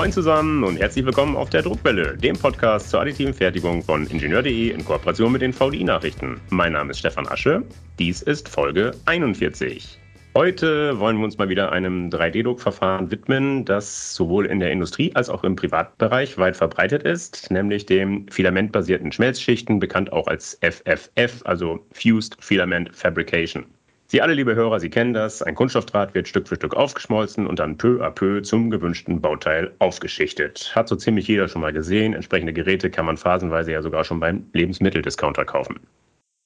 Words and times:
Moin 0.00 0.12
zusammen 0.12 0.64
und 0.64 0.78
herzlich 0.78 1.04
willkommen 1.04 1.36
auf 1.36 1.50
der 1.50 1.60
Druckwelle, 1.60 2.16
dem 2.16 2.34
Podcast 2.34 2.88
zur 2.88 3.02
additiven 3.02 3.34
Fertigung 3.34 3.82
von 3.82 4.06
Ingenieur.de 4.06 4.70
in 4.70 4.82
Kooperation 4.82 5.30
mit 5.30 5.42
den 5.42 5.52
VDI-Nachrichten. 5.52 6.40
Mein 6.48 6.72
Name 6.72 6.92
ist 6.92 7.00
Stefan 7.00 7.28
Asche, 7.28 7.62
dies 7.98 8.22
ist 8.22 8.48
Folge 8.48 8.92
41. 9.04 10.00
Heute 10.34 10.98
wollen 10.98 11.18
wir 11.18 11.24
uns 11.26 11.36
mal 11.36 11.50
wieder 11.50 11.70
einem 11.70 12.08
3D-Druckverfahren 12.08 13.10
widmen, 13.10 13.66
das 13.66 14.14
sowohl 14.14 14.46
in 14.46 14.58
der 14.58 14.72
Industrie 14.72 15.14
als 15.14 15.28
auch 15.28 15.44
im 15.44 15.54
Privatbereich 15.54 16.38
weit 16.38 16.56
verbreitet 16.56 17.02
ist, 17.02 17.50
nämlich 17.50 17.84
dem 17.84 18.26
filamentbasierten 18.28 19.12
Schmelzschichten, 19.12 19.80
bekannt 19.80 20.14
auch 20.14 20.28
als 20.28 20.58
FFF, 20.62 21.42
also 21.44 21.84
Fused 21.92 22.38
Filament 22.40 22.96
Fabrication. 22.96 23.66
Sie 24.10 24.20
alle, 24.20 24.34
liebe 24.34 24.56
Hörer, 24.56 24.80
Sie 24.80 24.90
kennen 24.90 25.14
das. 25.14 25.40
Ein 25.40 25.54
Kunststoffdraht 25.54 26.14
wird 26.14 26.26
Stück 26.26 26.48
für 26.48 26.56
Stück 26.56 26.74
aufgeschmolzen 26.74 27.46
und 27.46 27.60
dann 27.60 27.78
peu 27.78 28.04
à 28.04 28.10
peu 28.10 28.42
zum 28.42 28.68
gewünschten 28.68 29.20
Bauteil 29.20 29.70
aufgeschichtet. 29.78 30.72
Hat 30.74 30.88
so 30.88 30.96
ziemlich 30.96 31.28
jeder 31.28 31.46
schon 31.46 31.62
mal 31.62 31.72
gesehen. 31.72 32.14
Entsprechende 32.14 32.52
Geräte 32.52 32.90
kann 32.90 33.06
man 33.06 33.16
phasenweise 33.16 33.70
ja 33.70 33.82
sogar 33.82 34.02
schon 34.02 34.18
beim 34.18 34.44
Lebensmitteldiscounter 34.52 35.44
kaufen. 35.44 35.78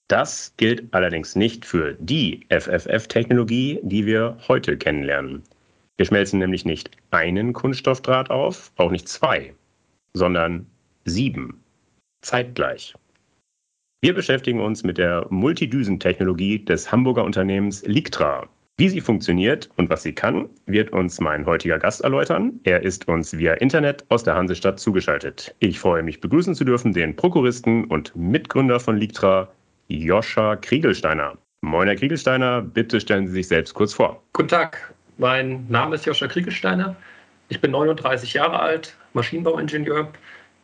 Das 0.08 0.52
gilt 0.58 0.92
allerdings 0.92 1.36
nicht 1.36 1.64
für 1.64 1.94
die 2.00 2.46
FFF-Technologie, 2.50 3.80
die 3.82 4.04
wir 4.04 4.36
heute 4.46 4.76
kennenlernen. 4.76 5.42
Wir 5.96 6.04
schmelzen 6.04 6.40
nämlich 6.40 6.66
nicht 6.66 6.90
einen 7.12 7.54
Kunststoffdraht 7.54 8.28
auf, 8.28 8.72
auch 8.76 8.90
nicht 8.90 9.08
zwei, 9.08 9.54
sondern 10.12 10.66
sieben. 11.06 11.64
Zeitgleich. 12.20 12.94
Wir 14.04 14.12
beschäftigen 14.12 14.60
uns 14.60 14.84
mit 14.84 14.98
der 14.98 15.26
Multidüsentechnologie 15.30 16.62
des 16.62 16.92
Hamburger 16.92 17.24
Unternehmens 17.24 17.82
Lictra. 17.86 18.46
Wie 18.76 18.90
sie 18.90 19.00
funktioniert 19.00 19.70
und 19.76 19.88
was 19.88 20.02
sie 20.02 20.12
kann, 20.12 20.50
wird 20.66 20.92
uns 20.92 21.20
mein 21.20 21.46
heutiger 21.46 21.78
Gast 21.78 22.02
erläutern. 22.02 22.60
Er 22.64 22.82
ist 22.82 23.08
uns 23.08 23.34
via 23.38 23.54
Internet 23.54 24.04
aus 24.10 24.22
der 24.22 24.34
Hansestadt 24.34 24.78
zugeschaltet. 24.78 25.54
Ich 25.60 25.80
freue 25.80 26.02
mich 26.02 26.20
begrüßen 26.20 26.54
zu 26.54 26.64
dürfen 26.64 26.92
den 26.92 27.16
Prokuristen 27.16 27.86
und 27.86 28.14
Mitgründer 28.14 28.78
von 28.78 28.98
Lictra, 28.98 29.48
Joscha 29.88 30.56
Kriegelsteiner. 30.56 31.38
Moin, 31.62 31.88
Herr 31.88 31.96
Kriegelsteiner, 31.96 32.60
bitte 32.60 33.00
stellen 33.00 33.26
Sie 33.26 33.32
sich 33.32 33.48
selbst 33.48 33.72
kurz 33.72 33.94
vor. 33.94 34.22
Guten 34.34 34.48
Tag, 34.48 34.92
mein 35.16 35.64
Name 35.70 35.94
ist 35.94 36.04
Joscha 36.04 36.26
Kriegelsteiner. 36.26 36.94
Ich 37.48 37.58
bin 37.58 37.70
39 37.70 38.34
Jahre 38.34 38.60
alt, 38.60 38.98
Maschinenbauingenieur. 39.14 40.12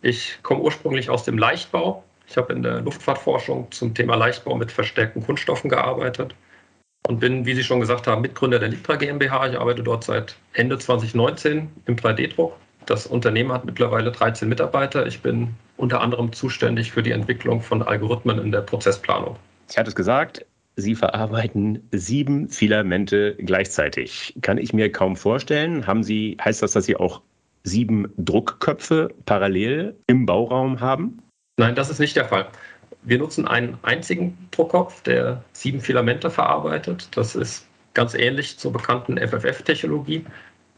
Ich 0.02 0.38
komme 0.42 0.60
ursprünglich 0.60 1.08
aus 1.08 1.24
dem 1.24 1.38
Leichtbau. 1.38 2.04
Ich 2.30 2.36
habe 2.36 2.52
in 2.52 2.62
der 2.62 2.80
Luftfahrtforschung 2.80 3.72
zum 3.72 3.92
Thema 3.92 4.14
Leichtbau 4.14 4.54
mit 4.54 4.70
verstärkten 4.70 5.24
Kunststoffen 5.24 5.68
gearbeitet 5.68 6.32
und 7.08 7.18
bin, 7.18 7.44
wie 7.44 7.54
Sie 7.54 7.64
schon 7.64 7.80
gesagt 7.80 8.06
haben, 8.06 8.22
Mitgründer 8.22 8.60
der 8.60 8.68
Litra 8.68 8.94
GmbH. 8.94 9.48
Ich 9.48 9.58
arbeite 9.58 9.82
dort 9.82 10.04
seit 10.04 10.36
Ende 10.52 10.78
2019 10.78 11.68
im 11.86 11.96
3D-Druck. 11.96 12.52
Das 12.86 13.08
Unternehmen 13.08 13.50
hat 13.50 13.64
mittlerweile 13.64 14.12
13 14.12 14.48
Mitarbeiter. 14.48 15.06
Ich 15.08 15.22
bin 15.22 15.48
unter 15.76 16.00
anderem 16.00 16.32
zuständig 16.32 16.92
für 16.92 17.02
die 17.02 17.10
Entwicklung 17.10 17.60
von 17.62 17.82
Algorithmen 17.82 18.38
in 18.38 18.52
der 18.52 18.60
Prozessplanung. 18.60 19.34
Ich 19.68 19.76
hatte 19.76 19.88
es 19.88 19.96
gesagt, 19.96 20.46
Sie 20.76 20.94
verarbeiten 20.94 21.88
sieben 21.90 22.48
Filamente 22.48 23.34
gleichzeitig. 23.40 24.36
Kann 24.40 24.56
ich 24.56 24.72
mir 24.72 24.92
kaum 24.92 25.16
vorstellen. 25.16 25.84
Haben 25.84 26.04
Sie, 26.04 26.36
heißt 26.42 26.62
das, 26.62 26.72
dass 26.72 26.84
Sie 26.84 26.94
auch 26.94 27.22
sieben 27.64 28.12
Druckköpfe 28.18 29.12
parallel 29.26 29.96
im 30.06 30.26
Bauraum 30.26 30.80
haben? 30.80 31.20
Nein, 31.60 31.74
das 31.74 31.90
ist 31.90 31.98
nicht 31.98 32.16
der 32.16 32.24
Fall. 32.24 32.46
Wir 33.02 33.18
nutzen 33.18 33.46
einen 33.46 33.76
einzigen 33.82 34.48
Druckkopf, 34.50 35.02
der 35.02 35.44
sieben 35.52 35.82
Filamente 35.82 36.30
verarbeitet. 36.30 37.08
Das 37.14 37.34
ist 37.34 37.66
ganz 37.92 38.14
ähnlich 38.14 38.58
zur 38.58 38.72
bekannten 38.72 39.18
FFF-Technologie. 39.18 40.24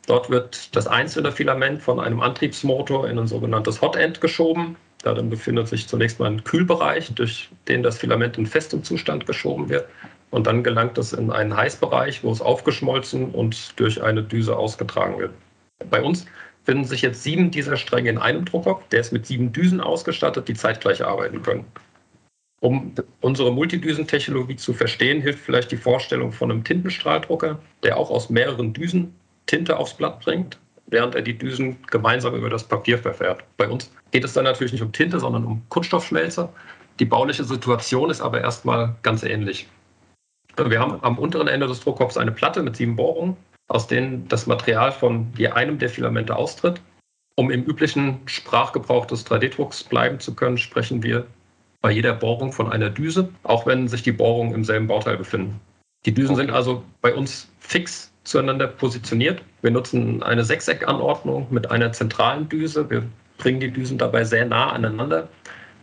Dort 0.09 0.29
wird 0.29 0.75
das 0.75 0.89
einzelne 0.89 1.31
Filament 1.31 1.81
von 1.81 2.01
einem 2.01 2.21
Antriebsmotor 2.21 3.09
in 3.09 3.17
ein 3.17 3.29
sogenanntes 3.29 3.81
Hot 3.81 3.95
End 3.95 4.21
geschoben. 4.21 4.75
Darin 5.05 5.31
befindet 5.31 5.69
sich 5.69 5.87
zunächst 5.87 6.19
mal 6.19 6.33
ein 6.33 6.43
Kühlbereich, 6.43 7.15
durch 7.15 7.49
den 7.69 7.85
das 7.85 7.99
Filament 7.99 8.37
in 8.37 8.47
festem 8.49 8.83
Zustand 8.83 9.25
geschoben 9.25 9.69
wird. 9.69 9.87
Und 10.33 10.49
dann 10.49 10.65
gelangt 10.65 10.99
es 10.99 11.13
in 11.13 11.31
einen 11.31 11.57
Heißbereich, 11.57 12.25
wo 12.25 12.33
es 12.33 12.41
aufgeschmolzen 12.41 13.31
und 13.31 13.79
durch 13.79 14.03
eine 14.03 14.25
Düse 14.25 14.57
ausgetragen 14.57 15.21
wird. 15.21 15.31
Bei 15.91 16.03
uns 16.03 16.27
finden 16.65 16.85
sich 16.85 17.03
jetzt 17.03 17.23
sieben 17.23 17.51
dieser 17.51 17.77
Stränge 17.77 18.11
in 18.11 18.19
einem 18.19 18.45
Druckkopf. 18.45 18.89
Der 18.89 19.01
ist 19.01 19.13
mit 19.13 19.27
sieben 19.27 19.53
Düsen 19.53 19.81
ausgestattet, 19.81 20.49
die 20.49 20.55
zeitgleich 20.55 21.05
arbeiten 21.05 21.43
können. 21.43 21.65
Um 22.61 22.95
unsere 23.21 23.53
Multidüsentechnologie 23.53 24.55
zu 24.55 24.73
verstehen, 24.73 25.21
hilft 25.21 25.41
vielleicht 25.41 25.73
die 25.73 25.77
Vorstellung 25.77 26.31
von 26.31 26.51
einem 26.51 26.63
Tintenstrahldrucker, 26.63 27.59
der 27.83 27.97
auch 27.97 28.11
aus 28.11 28.31
mehreren 28.31 28.73
Düsen 28.73 29.15
Tinte 29.47 29.77
aufs 29.77 29.95
Blatt 29.95 30.21
bringt, 30.21 30.59
während 30.87 31.17
er 31.17 31.23
die 31.23 31.37
Düsen 31.37 31.77
gemeinsam 31.91 32.37
über 32.37 32.49
das 32.49 32.63
Papier 32.63 32.99
verfährt. 32.99 33.43
Bei 33.57 33.69
uns 33.69 33.91
geht 34.13 34.23
es 34.23 34.35
dann 34.35 34.45
natürlich 34.45 34.73
nicht 34.73 34.83
um 34.83 34.93
Tinte, 34.93 35.19
sondern 35.19 35.45
um 35.45 35.63
Kunststoffschmelzer. 35.71 36.53
Die 37.01 37.05
bauliche 37.05 37.43
Situation 37.43 38.11
ist 38.11 38.21
aber 38.21 38.41
erstmal 38.41 38.95
ganz 39.03 39.25
ähnlich. 39.25 39.67
Wir 40.57 40.79
haben 40.79 41.03
am 41.03 41.19
unteren 41.19 41.49
Ende 41.49 41.67
des 41.67 41.81
Druckkopfs 41.81 42.17
eine 42.17 42.31
Platte 42.31 42.63
mit 42.63 42.77
sieben 42.77 42.95
Bohrungen, 42.95 43.37
aus 43.73 43.87
denen 43.87 44.29
das 44.29 44.47
Material 44.47 44.93
von 44.93 45.33
je 45.37 45.49
einem 45.49 45.79
der 45.79 45.89
Filamente 45.89 46.37
austritt. 46.37 46.81
Um 47.37 47.51
im 47.51 47.65
üblichen 47.65 48.21
Sprachgebrauch 48.27 49.07
des 49.07 49.27
3D-Drucks 49.27 49.85
bleiben 49.85 50.21
zu 50.21 50.35
können, 50.35 50.59
sprechen 50.59 51.03
wir 51.03 51.27
bei 51.81 51.91
jeder 51.91 52.13
Bohrung 52.13 52.53
von 52.53 52.71
einer 52.71 52.91
Düse, 52.91 53.31
auch 53.45 53.65
wenn 53.65 53.89
sich 53.89 54.03
die 54.03 54.13
Bohrungen 54.13 54.55
im 54.55 54.65
selben 54.65 54.89
Bauteil 54.89 55.17
befinden. 55.17 55.59
Die 56.05 56.13
Düsen 56.13 56.35
okay. 56.35 56.43
sind 56.43 56.55
also 56.55 56.85
bei 57.01 57.15
uns 57.15 57.49
fix 57.61 58.13
zueinander 58.25 58.67
positioniert. 58.67 59.43
Wir 59.63 59.71
nutzen 59.71 60.23
eine 60.23 60.45
Sechseckanordnung 60.45 61.47
mit 61.51 61.71
einer 61.71 61.93
zentralen 61.93 62.51
Düse. 62.51 62.91
Wir 62.91 63.03
bringen 63.39 63.61
die 63.61 63.71
Düsen 63.71 63.97
dabei 63.97 64.23
sehr 64.25 64.45
nah 64.45 64.71
aneinander. 64.71 65.29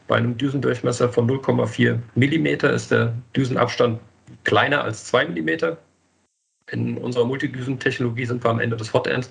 Bei 0.08 0.18
einem 0.18 0.38
Düsendurchmesser 0.38 1.10
von 1.10 1.28
0,4 1.28 1.98
mm 2.16 2.66
ist 2.68 2.92
der 2.92 3.14
Düsenabstand 3.36 4.00
kleiner 4.44 4.84
als 4.84 5.06
2 5.06 5.26
mm. 5.30 5.78
In 6.72 6.98
unserer 6.98 7.26
Multidüsentechnologie 7.26 8.26
sind 8.26 8.44
wir 8.44 8.50
am 8.50 8.60
Ende 8.60 8.78
des 8.78 8.94
Hotends, 8.94 9.30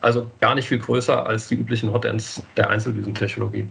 also 0.00 0.30
gar 0.40 0.54
nicht 0.54 0.68
viel 0.68 0.78
größer 0.78 1.26
als 1.26 1.48
die 1.48 1.54
üblichen 1.54 1.92
Hotends 1.92 2.42
der 2.56 2.70
Einzeldüsentechnologie. 2.70 3.66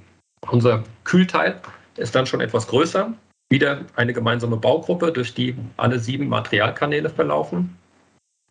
Unser 0.49 0.83
Kühlteil 1.03 1.59
ist 1.97 2.15
dann 2.15 2.25
schon 2.25 2.41
etwas 2.41 2.67
größer. 2.67 3.13
Wieder 3.49 3.81
eine 3.95 4.13
gemeinsame 4.13 4.57
Baugruppe, 4.57 5.11
durch 5.11 5.33
die 5.33 5.55
alle 5.77 5.99
sieben 5.99 6.27
Materialkanäle 6.27 7.09
verlaufen. 7.09 7.77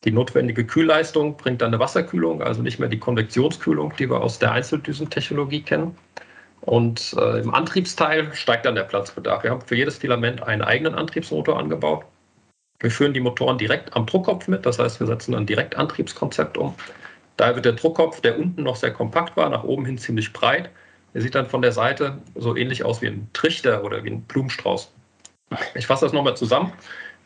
Die 0.05 0.13
notwendige 0.13 0.65
Kühlleistung 0.65 1.37
bringt 1.37 1.63
dann 1.63 1.69
eine 1.69 1.81
Wasserkühlung, 1.81 2.43
also 2.43 2.63
nicht 2.63 2.79
mehr 2.79 2.89
die 2.89 2.99
Konvektionskühlung, 2.99 3.95
die 3.99 4.09
wir 4.09 4.21
aus 4.21 4.39
der 4.39 4.53
Einzeldüsentechnologie 4.53 5.63
kennen. 5.63 5.97
Und 6.61 7.15
äh, 7.19 7.41
im 7.41 7.53
Antriebsteil 7.53 8.33
steigt 8.35 8.67
dann 8.67 8.75
der 8.75 8.85
Platzbedarf. 8.85 9.43
Wir 9.43 9.51
haben 9.51 9.61
für 9.63 9.77
jedes 9.77 9.99
Filament 9.99 10.43
einen 10.43 10.63
eigenen 10.63 10.95
Antriebsmotor 10.95 11.59
angebaut. 11.59 12.05
Wir 12.85 12.91
führen 12.91 13.15
die 13.15 13.21
Motoren 13.21 13.57
direkt 13.57 13.97
am 13.97 14.05
Druckkopf 14.05 14.47
mit, 14.47 14.67
das 14.67 14.79
heißt, 14.79 15.01
wir 15.01 15.07
setzen 15.07 15.35
ein 15.35 15.47
Direktantriebskonzept 15.47 16.59
um. 16.59 16.75
Daher 17.39 17.55
wird 17.55 17.65
der 17.65 17.73
Druckkopf, 17.73 18.21
der 18.21 18.39
unten 18.39 18.63
noch 18.63 18.77
sehr 18.77 18.93
kompakt 18.93 19.39
war, 19.39 19.49
nach 19.49 19.65
oben 19.65 19.87
hin 19.87 19.97
ziemlich 19.97 20.35
breit. 20.35 20.69
Er 21.15 21.23
sieht 21.23 21.35
dann 21.35 21.49
von 21.49 21.63
der 21.63 21.73
Seite 21.73 22.19
so 22.35 22.55
ähnlich 22.55 22.85
aus 22.85 23.01
wie 23.01 23.07
ein 23.07 23.31
Trichter 23.33 23.85
oder 23.85 24.05
wie 24.05 24.11
ein 24.11 24.21
Blumenstrauß. 24.25 24.93
Ich 25.75 25.87
fasse 25.87 26.05
das 26.05 26.13
nochmal 26.13 26.37
zusammen. 26.37 26.75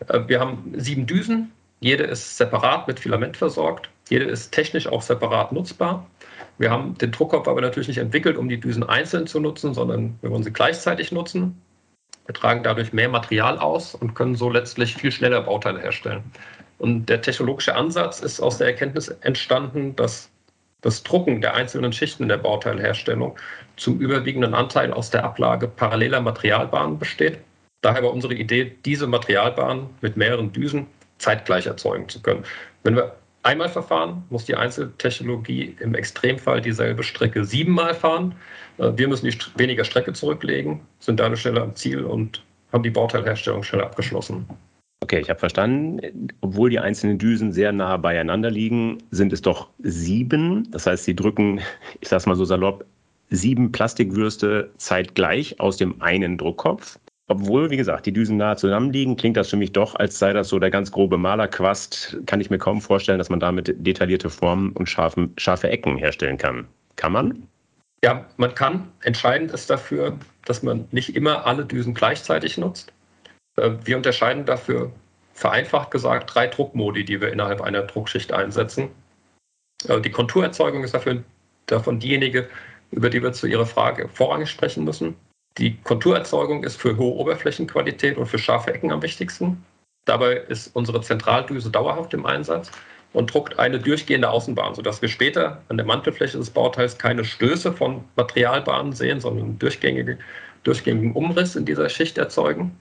Äh, 0.07 0.21
wir 0.29 0.39
haben 0.39 0.75
sieben 0.77 1.09
Düsen, 1.09 1.51
jede 1.81 2.05
ist 2.05 2.37
separat 2.37 2.87
mit 2.87 3.01
Filament 3.01 3.37
versorgt. 3.37 3.91
Jede 4.11 4.27
ist 4.27 4.53
technisch 4.53 4.87
auch 4.87 5.03
separat 5.03 5.51
nutzbar. 5.51 6.07
Wir 6.59 6.71
haben 6.71 6.97
den 6.99 7.11
Druckkopf 7.11 7.49
aber 7.49 7.63
natürlich 7.63 7.89
nicht 7.89 7.99
entwickelt, 7.99 8.37
um 8.37 8.49
die 8.49 8.61
Düsen 8.61 8.85
einzeln 8.85 9.27
zu 9.27 9.41
nutzen, 9.41 9.75
sondern 9.75 10.21
wir 10.21 10.31
wollen 10.31 10.45
sie 10.45 10.53
gleichzeitig 10.53 11.11
nutzen. 11.11 11.61
Wir 12.29 12.35
tragen 12.35 12.63
dadurch 12.63 12.93
mehr 12.93 13.09
Material 13.09 13.59
aus 13.59 13.95
und 13.95 14.15
können 14.15 14.35
so 14.35 14.51
letztlich 14.51 14.95
viel 14.95 15.11
schneller 15.11 15.41
Bauteile 15.41 15.81
herstellen. 15.81 16.23
Und 16.77 17.07
der 17.07 17.23
technologische 17.23 17.75
Ansatz 17.75 18.21
ist 18.21 18.39
aus 18.39 18.59
der 18.59 18.67
Erkenntnis 18.67 19.09
entstanden, 19.09 19.97
dass 19.97 20.29
das 20.83 21.03
Drucken 21.03 21.41
der 21.41 21.55
einzelnen 21.55 21.91
Schichten 21.91 22.25
in 22.25 22.29
der 22.29 22.37
Bauteilherstellung 22.37 23.35
zum 23.77 23.99
überwiegenden 23.99 24.53
Anteil 24.53 24.93
aus 24.93 25.09
der 25.09 25.25
Ablage 25.25 25.69
paralleler 25.69 26.21
Materialbahnen 26.21 26.99
besteht. 26.99 27.39
Daher 27.81 28.03
war 28.03 28.13
unsere 28.13 28.35
Idee, 28.35 28.77
diese 28.85 29.07
Materialbahnen 29.07 29.89
mit 30.03 30.19
mehreren 30.19 30.53
Düsen 30.53 30.87
zeitgleich 31.17 31.65
erzeugen 31.65 32.11
zu 32.11 32.21
können. 32.21 32.45
Wenn 32.83 32.95
wir 32.95 33.17
einmal 33.49 33.71
verfahren, 33.71 34.25
muss 34.29 34.45
die 34.45 34.55
Einzeltechnologie 34.55 35.75
im 35.81 35.95
Extremfall 35.95 36.61
dieselbe 36.61 37.03
Strecke 37.03 37.45
siebenmal 37.45 37.95
fahren. 37.95 38.35
Äh, 38.77 38.93
wir 38.97 39.09
müssen 39.09 39.27
die 39.27 39.37
weniger 39.57 39.85
Strecke 39.85 40.13
zurücklegen, 40.13 40.81
sind 41.01 41.19
dadurch 41.19 41.41
schneller 41.41 41.63
am 41.63 41.75
Ziel 41.75 42.05
und 42.05 42.43
haben 42.73 42.83
die 42.83 42.91
Bauteilherstellung 42.91 43.63
schneller 43.63 43.87
abgeschlossen. 43.87 44.47
Okay, 45.01 45.21
ich 45.21 45.31
habe 45.31 45.41
verstanden. 45.41 46.29
Obwohl 46.43 46.69
die 46.69 46.79
einzelnen 46.79 47.17
Düsen 47.17 47.53
sehr 47.53 47.73
nah 47.73 47.97
beieinander 47.97 48.51
liegen, 48.51 48.99
sind 49.11 49.33
es 49.33 49.41
doch 49.41 49.71
sieben. 49.79 50.71
Das 50.71 50.87
heißt, 50.87 51.05
sie 51.05 51.17
drücken, 51.17 51.61
ich 52.01 52.09
sage 52.09 52.19
es 52.19 52.27
mal 52.27 52.37
so 52.37 52.45
salopp, 52.45 52.85
sieben 53.31 53.73
Plastikwürste 53.73 54.71
zeitgleich 54.77 55.59
aus 55.61 55.79
dem 55.79 56.03
einen 56.03 56.37
Druckkopf. 56.37 56.99
Obwohl, 57.31 57.71
wie 57.71 57.77
gesagt, 57.77 58.07
die 58.07 58.13
Düsen 58.13 58.39
nahe 58.39 58.57
zusammenliegen, 58.57 59.17
klingt 59.17 59.37
das 59.37 59.51
für 59.51 59.57
mich 59.57 59.73
doch, 59.73 59.95
als 59.95 60.19
sei 60.19 60.33
das 60.33 60.49
so 60.49 60.59
der 60.59 60.71
ganz 60.71 60.91
grobe 60.91 61.19
Malerquast. 61.19 62.17
Kann 62.25 62.41
ich 62.41 62.49
mir 62.49 62.57
kaum 62.59 62.81
vorstellen, 62.81 63.19
dass 63.19 63.29
man 63.29 63.39
damit 63.39 63.75
detaillierte 63.77 64.31
Formen 64.31 64.73
und 64.73 64.89
scharfen, 64.89 65.35
scharfe 65.37 65.69
Ecken 65.69 65.99
herstellen 65.99 66.39
kann. 66.39 66.67
Kann 66.97 67.13
man? 67.13 67.47
Ja, 68.03 68.25
man 68.39 68.55
kann. 68.55 68.89
Entscheidend 69.03 69.53
ist 69.53 69.69
dafür, 69.69 70.17
dass 70.47 70.63
man 70.63 70.89
nicht 70.91 71.15
immer 71.15 71.45
alle 71.45 71.67
Düsen 71.67 71.93
gleichzeitig 71.93 72.57
nutzt. 72.57 72.93
Äh, 73.57 73.73
wir 73.85 73.97
unterscheiden 73.99 74.47
dafür 74.47 74.91
vereinfacht 75.35 75.91
gesagt 75.91 76.35
drei 76.35 76.47
Druckmodi, 76.47 77.05
die 77.05 77.21
wir 77.21 77.31
innerhalb 77.31 77.61
einer 77.61 77.83
Druckschicht 77.83 78.33
einsetzen. 78.33 78.89
Äh, 79.87 80.01
die 80.01 80.11
Konturerzeugung 80.11 80.83
ist 80.83 80.95
dafür 80.95 81.23
davon 81.67 82.01
diejenige, 82.01 82.49
über 82.91 83.11
die 83.11 83.23
wir 83.23 83.33
zu 83.33 83.47
Ihrer 83.47 83.67
Frage 83.67 84.09
vorrangig 84.09 84.49
sprechen 84.49 84.85
müssen. 84.85 85.15
Die 85.59 85.77
Konturerzeugung 85.83 86.63
ist 86.63 86.81
für 86.81 86.97
hohe 86.97 87.17
Oberflächenqualität 87.17 88.17
und 88.17 88.27
für 88.27 88.39
scharfe 88.39 88.73
Ecken 88.73 88.93
am 88.93 89.03
wichtigsten. 89.03 89.65
Dabei 90.05 90.35
ist 90.35 90.75
unsere 90.75 91.01
Zentraldüse 91.01 91.71
dauerhaft 91.71 92.15
im 92.15 92.27
Einsatz 92.27 92.71
und 93.13 93.33
druckt 93.33 93.59
eine 93.59 93.81
durchgehende 93.81 94.31
Außenbahn, 94.31 94.75
sodass 94.75 95.03
wir 95.03 95.09
später 95.09 95.63
an 95.69 95.77
der 95.77 95.87
Mantelfläche 95.87 96.39
des 96.39 96.51
Bauteils 96.51 96.97
keine 96.97 97.25
Stöße 97.25 97.73
von 97.73 98.05
Materialbahnen 98.17 98.93
sehen, 98.93 99.21
sondern 99.21 99.47
einen 99.47 99.59
durchgängigen, 99.59 100.19
durchgängigen 100.63 101.13
Umriss 101.13 101.57
in 101.57 101.65
dieser 101.65 101.89
Schicht 101.89 102.19
erzeugen. 102.19 102.79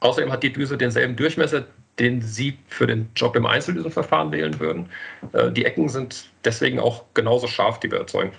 Außerdem 0.00 0.30
hat 0.30 0.42
die 0.42 0.52
Düse 0.52 0.78
denselben 0.78 1.16
Durchmesser, 1.16 1.66
den 1.98 2.22
Sie 2.22 2.56
für 2.68 2.86
den 2.86 3.10
Job 3.16 3.36
im 3.36 3.46
Einzeldüsenverfahren 3.46 4.32
wählen 4.32 4.58
würden. 4.60 4.88
Äh, 5.32 5.50
die 5.50 5.64
Ecken 5.64 5.88
sind 5.88 6.30
deswegen 6.44 6.78
auch 6.78 7.04
genauso 7.14 7.48
scharf, 7.48 7.80
die 7.80 7.90
wir 7.90 7.98
erzeugen. 7.98 8.32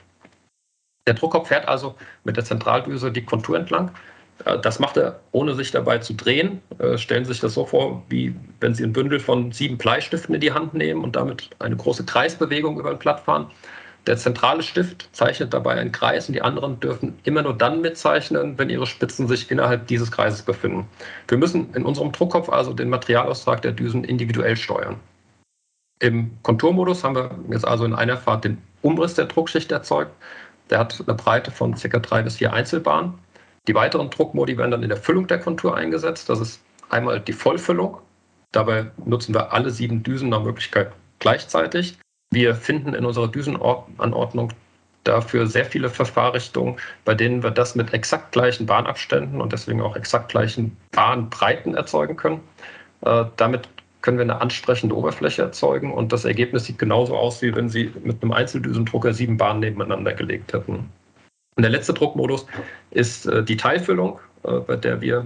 Der 1.08 1.16
Druckkopf 1.16 1.48
fährt 1.48 1.68
also 1.68 1.96
mit 2.24 2.38
der 2.38 2.46
Zentraldüse 2.46 3.12
die 3.12 3.26
Kontur 3.26 3.58
entlang. 3.58 3.92
Äh, 4.46 4.60
das 4.60 4.80
macht 4.80 4.98
er, 4.98 5.20
ohne 5.32 5.56
sich 5.56 5.72
dabei 5.72 5.98
zu 6.00 6.14
drehen. 6.14 6.62
Äh, 6.80 6.98
stellen 6.98 7.26
Sie 7.26 7.32
sich 7.32 7.42
das 7.42 7.54
so 7.54 7.66
vor, 7.66 8.04
wie 8.10 8.36
wenn 8.60 8.76
Sie 8.76 8.84
ein 8.84 8.94
Bündel 8.94 9.20
von 9.20 9.52
sieben 9.52 9.78
Bleistiften 9.78 10.36
in 10.36 10.42
die 10.42 10.52
Hand 10.52 10.74
nehmen 10.74 11.04
und 11.04 11.16
damit 11.16 11.50
eine 11.60 11.76
große 11.76 12.06
Kreisbewegung 12.06 12.80
über 12.80 12.92
ein 12.92 13.00
Blatt 13.00 13.22
fahren. 13.22 13.48
Der 14.08 14.18
zentrale 14.18 14.64
Stift 14.64 15.10
zeichnet 15.12 15.54
dabei 15.54 15.76
einen 15.76 15.92
Kreis 15.92 16.28
und 16.28 16.34
die 16.34 16.42
anderen 16.42 16.80
dürfen 16.80 17.20
immer 17.24 17.44
nur 17.44 17.56
dann 17.56 17.82
mitzeichnen, 17.82 18.58
wenn 18.58 18.72
ihre 18.72 18.88
Spitzen 18.88 19.28
sich 19.28 19.52
innerhalb 19.52 19.86
dieses 19.88 20.12
Kreises 20.12 20.42
befinden. 20.42 20.88
Wir 21.28 21.38
müssen 21.38 21.72
in 21.76 21.86
unserem 21.86 22.12
Druckkopf 22.12 22.50
also 22.50 22.74
den 22.74 22.90
Materialaustrag 22.90 23.62
der 23.62 23.74
Düsen 23.74 24.04
individuell 24.04 24.58
steuern. 24.58 25.00
Im 26.00 26.32
Konturmodus 26.42 27.04
haben 27.04 27.16
wir 27.16 27.30
jetzt 27.52 27.68
also 27.68 27.86
in 27.86 27.94
einer 27.94 28.18
Fahrt 28.18 28.44
den 28.44 28.58
Umriss 28.82 29.14
der 29.14 29.26
Druckschicht 29.26 29.72
erzeugt. 29.72 30.12
Der 30.72 30.80
hat 30.80 31.04
eine 31.06 31.16
Breite 31.16 31.52
von 31.52 31.76
ca. 31.76 32.00
drei 32.00 32.24
bis 32.24 32.38
vier 32.38 32.54
Einzelbahnen. 32.54 33.14
Die 33.68 33.76
weiteren 33.76 34.10
Druckmodi 34.10 34.58
werden 34.58 34.72
dann 34.72 34.84
in 34.84 34.90
der 34.90 34.98
Füllung 34.98 35.28
der 35.28 35.40
Kontur 35.40 35.76
eingesetzt. 35.76 36.30
Das 36.30 36.40
ist 36.40 36.62
einmal 36.90 37.20
die 37.20 37.34
Vollfüllung. 37.34 38.00
Dabei 38.52 38.88
nutzen 39.06 39.36
wir 39.36 39.54
alle 39.54 39.70
sieben 39.70 40.02
Düsen 40.02 40.30
nach 40.30 40.44
Möglichkeit 40.44 40.92
gleichzeitig. 41.20 41.98
Wir 42.32 42.56
finden 42.56 42.94
in 42.94 43.06
unserer 43.06 43.28
Düsenanordnung 43.28 44.54
dafür 45.04 45.48
sehr 45.48 45.66
viele 45.66 45.90
Verfahrrichtungen, 45.90 46.78
bei 47.06 47.14
denen 47.14 47.44
wir 47.44 47.52
das 47.52 47.76
mit 47.76 47.94
exakt 47.94 48.32
gleichen 48.32 48.66
Bahnabständen 48.66 49.42
und 49.42 49.52
deswegen 49.52 49.82
auch 49.82 49.96
exakt 49.96 50.30
gleichen 50.30 50.78
Bahnbreiten 50.92 51.76
erzeugen 51.76 52.16
können. 52.16 52.42
Äh, 53.02 53.26
damit 53.36 53.68
können 54.02 54.18
wir 54.18 54.24
eine 54.24 54.42
ansprechende 54.42 54.96
Oberfläche 54.96 55.44
erzeugen 55.44 55.94
und 55.94 56.12
das 56.12 56.26
Ergebnis 56.26 56.66
sieht 56.66 56.80
genauso 56.80 57.16
aus, 57.16 57.42
wie 57.42 57.56
wenn 57.56 57.70
Sie 57.70 57.92
mit 58.04 58.22
einem 58.22 58.32
Einzeldüsendrucker 58.32 59.14
sieben 59.14 59.38
Bahnen 59.38 59.60
nebeneinander 59.60 60.14
gelegt 60.14 60.54
hätten. 60.54 60.90
Und 61.56 61.64
der 61.64 61.70
letzte 61.70 61.94
Druckmodus 61.94 62.46
ist 62.92 63.26
äh, 63.26 63.44
die 63.44 63.58
Teilfüllung, 63.58 64.20
äh, 64.44 64.60
bei 64.60 64.76
der 64.76 65.02
wir 65.02 65.26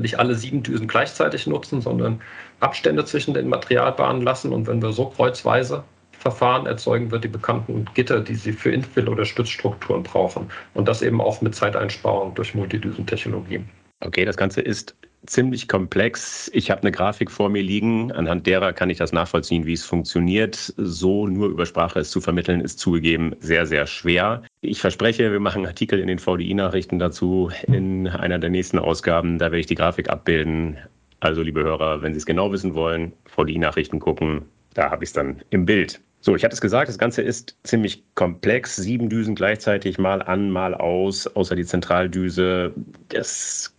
nicht 0.00 0.18
alle 0.18 0.34
sieben 0.34 0.62
Düsen 0.62 0.88
gleichzeitig 0.88 1.46
nutzen, 1.46 1.80
sondern 1.80 2.20
Abstände 2.60 3.04
zwischen 3.04 3.34
den 3.34 3.48
Materialbahnen 3.48 4.22
lassen. 4.22 4.52
Und 4.52 4.66
wenn 4.66 4.82
wir 4.82 4.92
so 4.92 5.06
kreuzweise 5.06 5.84
Verfahren 6.12 6.66
erzeugen 6.66 7.12
wir 7.12 7.18
die 7.18 7.28
bekannten 7.28 7.84
Gitter, 7.94 8.20
die 8.20 8.34
Sie 8.34 8.52
für 8.52 8.70
Infill- 8.70 9.08
oder 9.08 9.24
Stützstrukturen 9.24 10.02
brauchen. 10.02 10.50
Und 10.72 10.88
das 10.88 11.02
eben 11.02 11.20
auch 11.20 11.40
mit 11.42 11.54
Zeiteinsparung 11.54 12.34
durch 12.34 12.54
Multidüsentechnologie. 12.54 13.62
Okay, 14.00 14.24
das 14.24 14.36
Ganze 14.36 14.60
ist 14.60 14.96
ziemlich 15.26 15.68
komplex. 15.68 16.50
Ich 16.52 16.70
habe 16.70 16.82
eine 16.82 16.92
Grafik 16.92 17.30
vor 17.30 17.48
mir 17.48 17.62
liegen. 17.62 18.12
Anhand 18.12 18.46
derer 18.46 18.72
kann 18.72 18.90
ich 18.90 18.98
das 18.98 19.12
nachvollziehen, 19.12 19.66
wie 19.66 19.72
es 19.72 19.84
funktioniert. 19.84 20.74
So 20.76 21.26
nur 21.26 21.48
über 21.48 21.66
Sprache 21.66 22.00
es 22.00 22.10
zu 22.10 22.20
vermitteln, 22.20 22.60
ist 22.60 22.78
zugegeben 22.78 23.34
sehr, 23.40 23.66
sehr 23.66 23.86
schwer. 23.86 24.42
Ich 24.60 24.80
verspreche, 24.80 25.32
wir 25.32 25.40
machen 25.40 25.66
Artikel 25.66 25.98
in 25.98 26.08
den 26.08 26.18
VDI-Nachrichten 26.18 26.98
dazu 26.98 27.50
in 27.66 28.08
einer 28.08 28.38
der 28.38 28.50
nächsten 28.50 28.78
Ausgaben. 28.78 29.38
Da 29.38 29.46
werde 29.46 29.58
ich 29.58 29.66
die 29.66 29.74
Grafik 29.74 30.08
abbilden. 30.10 30.76
Also, 31.20 31.42
liebe 31.42 31.62
Hörer, 31.62 32.02
wenn 32.02 32.12
Sie 32.12 32.18
es 32.18 32.26
genau 32.26 32.52
wissen 32.52 32.74
wollen, 32.74 33.12
VDI-Nachrichten 33.26 33.98
gucken. 33.98 34.42
Da 34.74 34.90
habe 34.90 35.04
ich 35.04 35.08
es 35.08 35.14
dann 35.14 35.42
im 35.50 35.64
Bild. 35.64 36.00
So, 36.24 36.34
ich 36.34 36.42
hatte 36.42 36.54
es 36.54 36.62
gesagt, 36.62 36.88
das 36.88 36.96
Ganze 36.96 37.20
ist 37.20 37.54
ziemlich 37.64 38.02
komplex. 38.14 38.76
Sieben 38.76 39.10
Düsen 39.10 39.34
gleichzeitig, 39.34 39.98
mal 39.98 40.22
an, 40.22 40.50
mal 40.50 40.74
aus, 40.74 41.26
außer 41.26 41.54
die 41.54 41.66
Zentraldüse. 41.66 42.72
Das 43.10 43.73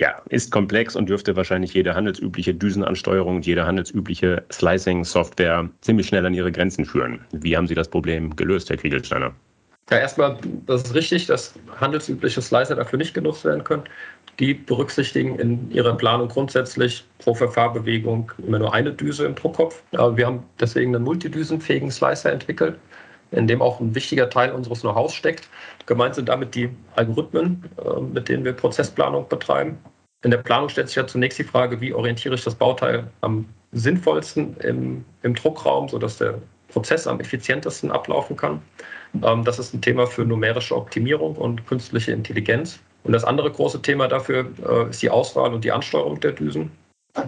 ja, 0.00 0.20
ist 0.30 0.50
komplex 0.50 0.96
und 0.96 1.10
dürfte 1.10 1.36
wahrscheinlich 1.36 1.74
jede 1.74 1.94
handelsübliche 1.94 2.54
Düsenansteuerung 2.54 3.36
und 3.36 3.46
jede 3.46 3.66
handelsübliche 3.66 4.42
Slicing-Software 4.50 5.68
ziemlich 5.82 6.06
schnell 6.06 6.24
an 6.24 6.32
ihre 6.32 6.50
Grenzen 6.50 6.86
führen. 6.86 7.20
Wie 7.32 7.54
haben 7.54 7.66
Sie 7.66 7.74
das 7.74 7.88
Problem 7.88 8.34
gelöst, 8.34 8.70
Herr 8.70 8.78
Kriegelsteiner? 8.78 9.32
Ja, 9.90 9.98
erstmal, 9.98 10.38
das 10.66 10.84
ist 10.84 10.94
richtig, 10.94 11.26
dass 11.26 11.52
handelsübliche 11.80 12.40
Slicer 12.40 12.76
dafür 12.76 12.98
nicht 12.98 13.12
genutzt 13.12 13.44
werden 13.44 13.62
können. 13.62 13.82
Die 14.38 14.54
berücksichtigen 14.54 15.38
in 15.38 15.70
ihrer 15.70 15.94
Planung 15.94 16.28
grundsätzlich 16.28 17.04
pro 17.18 17.34
Verfahrbewegung 17.34 18.32
immer 18.46 18.58
nur 18.58 18.72
eine 18.72 18.92
Düse 18.92 19.26
im 19.26 19.34
Druckkopf. 19.34 19.82
Wir 19.90 20.26
haben 20.26 20.44
deswegen 20.58 20.94
einen 20.94 21.04
multidüsenfähigen 21.04 21.90
Slicer 21.90 22.32
entwickelt, 22.32 22.78
in 23.32 23.46
dem 23.46 23.62
auch 23.62 23.80
ein 23.80 23.94
wichtiger 23.94 24.28
Teil 24.28 24.52
unseres 24.52 24.80
Know-hows 24.80 25.14
steckt. 25.14 25.48
Gemeint 25.86 26.14
sind 26.14 26.28
damit 26.28 26.54
die 26.54 26.70
Algorithmen, 26.96 27.64
äh, 27.84 28.00
mit 28.00 28.28
denen 28.28 28.44
wir 28.44 28.52
Prozessplanung 28.52 29.28
betreiben. 29.28 29.78
In 30.22 30.30
der 30.30 30.38
Planung 30.38 30.68
stellt 30.68 30.88
sich 30.88 30.96
ja 30.96 31.06
zunächst 31.06 31.38
die 31.38 31.44
Frage, 31.44 31.80
wie 31.80 31.94
orientiere 31.94 32.34
ich 32.34 32.44
das 32.44 32.54
Bauteil 32.54 33.04
am 33.22 33.46
sinnvollsten 33.72 34.56
im, 34.58 35.04
im 35.22 35.34
Druckraum, 35.34 35.88
sodass 35.88 36.18
der 36.18 36.38
Prozess 36.68 37.06
am 37.06 37.20
effizientesten 37.20 37.90
ablaufen 37.90 38.36
kann. 38.36 38.60
Ähm, 39.22 39.44
das 39.44 39.58
ist 39.58 39.74
ein 39.74 39.80
Thema 39.80 40.06
für 40.06 40.24
numerische 40.24 40.76
Optimierung 40.76 41.36
und 41.36 41.66
künstliche 41.66 42.12
Intelligenz. 42.12 42.80
Und 43.04 43.12
das 43.12 43.24
andere 43.24 43.50
große 43.50 43.80
Thema 43.80 44.08
dafür 44.08 44.46
äh, 44.68 44.90
ist 44.90 45.02
die 45.02 45.10
Auswahl 45.10 45.54
und 45.54 45.64
die 45.64 45.72
Ansteuerung 45.72 46.20
der 46.20 46.32
Düsen. 46.32 46.70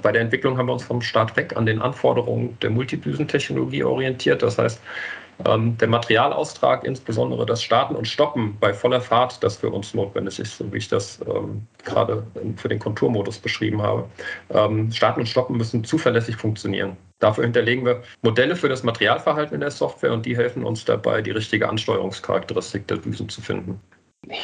Bei 0.01 0.13
der 0.13 0.23
Entwicklung 0.23 0.59
haben 0.59 0.67
wir 0.67 0.75
uns 0.75 0.85
vom 0.85 1.03
Start 1.03 1.37
weg 1.37 1.57
an 1.57 1.67
den 1.67 1.81
Anforderungen 1.81 2.57
der 2.63 2.71
Multidüsentechnologie 2.71 3.83
orientiert. 3.83 4.43
Das 4.43 4.59
heißt, 4.59 4.81
ähm, 4.81 5.22
der 5.45 5.89
Materialaustrag, 5.89 6.85
insbesondere 6.85 7.47
das 7.47 7.63
Starten 7.63 7.95
und 7.97 8.07
Stoppen 8.07 8.57
bei 8.61 8.73
voller 8.73 9.01
Fahrt, 9.01 9.43
das 9.43 9.57
für 9.57 9.71
uns 9.71 9.95
notwendig 9.95 10.39
ist, 10.39 10.59
so 10.59 10.73
wie 10.73 10.79
ich 10.79 10.89
das 10.89 11.21
ähm, 11.27 11.67
gerade 11.85 12.25
für 12.57 12.69
den 12.69 12.79
Konturmodus 12.79 13.39
beschrieben 13.39 13.83
habe. 13.83 14.09
Ähm, 14.51 14.91
Starten 14.93 15.21
und 15.21 15.27
Stoppen 15.27 15.57
müssen 15.57 15.85
zuverlässig 15.85 16.37
funktionieren. 16.37 16.97
Dafür 17.19 17.45
hinterlegen 17.45 17.85
wir 17.85 18.03
Modelle 18.23 18.57
für 18.57 18.69
das 18.69 18.83
Materialverhalten 18.83 19.55
in 19.55 19.61
der 19.61 19.71
Software 19.71 20.13
und 20.13 20.27
die 20.27 20.37
helfen 20.37 20.65
uns 20.65 20.85
dabei, 20.85 21.23
die 21.23 21.31
richtige 21.31 21.69
Ansteuerungscharakteristik 21.69 22.89
der 22.89 22.97
Düsen 22.97 23.29
zu 23.29 23.41
finden. 23.41 23.81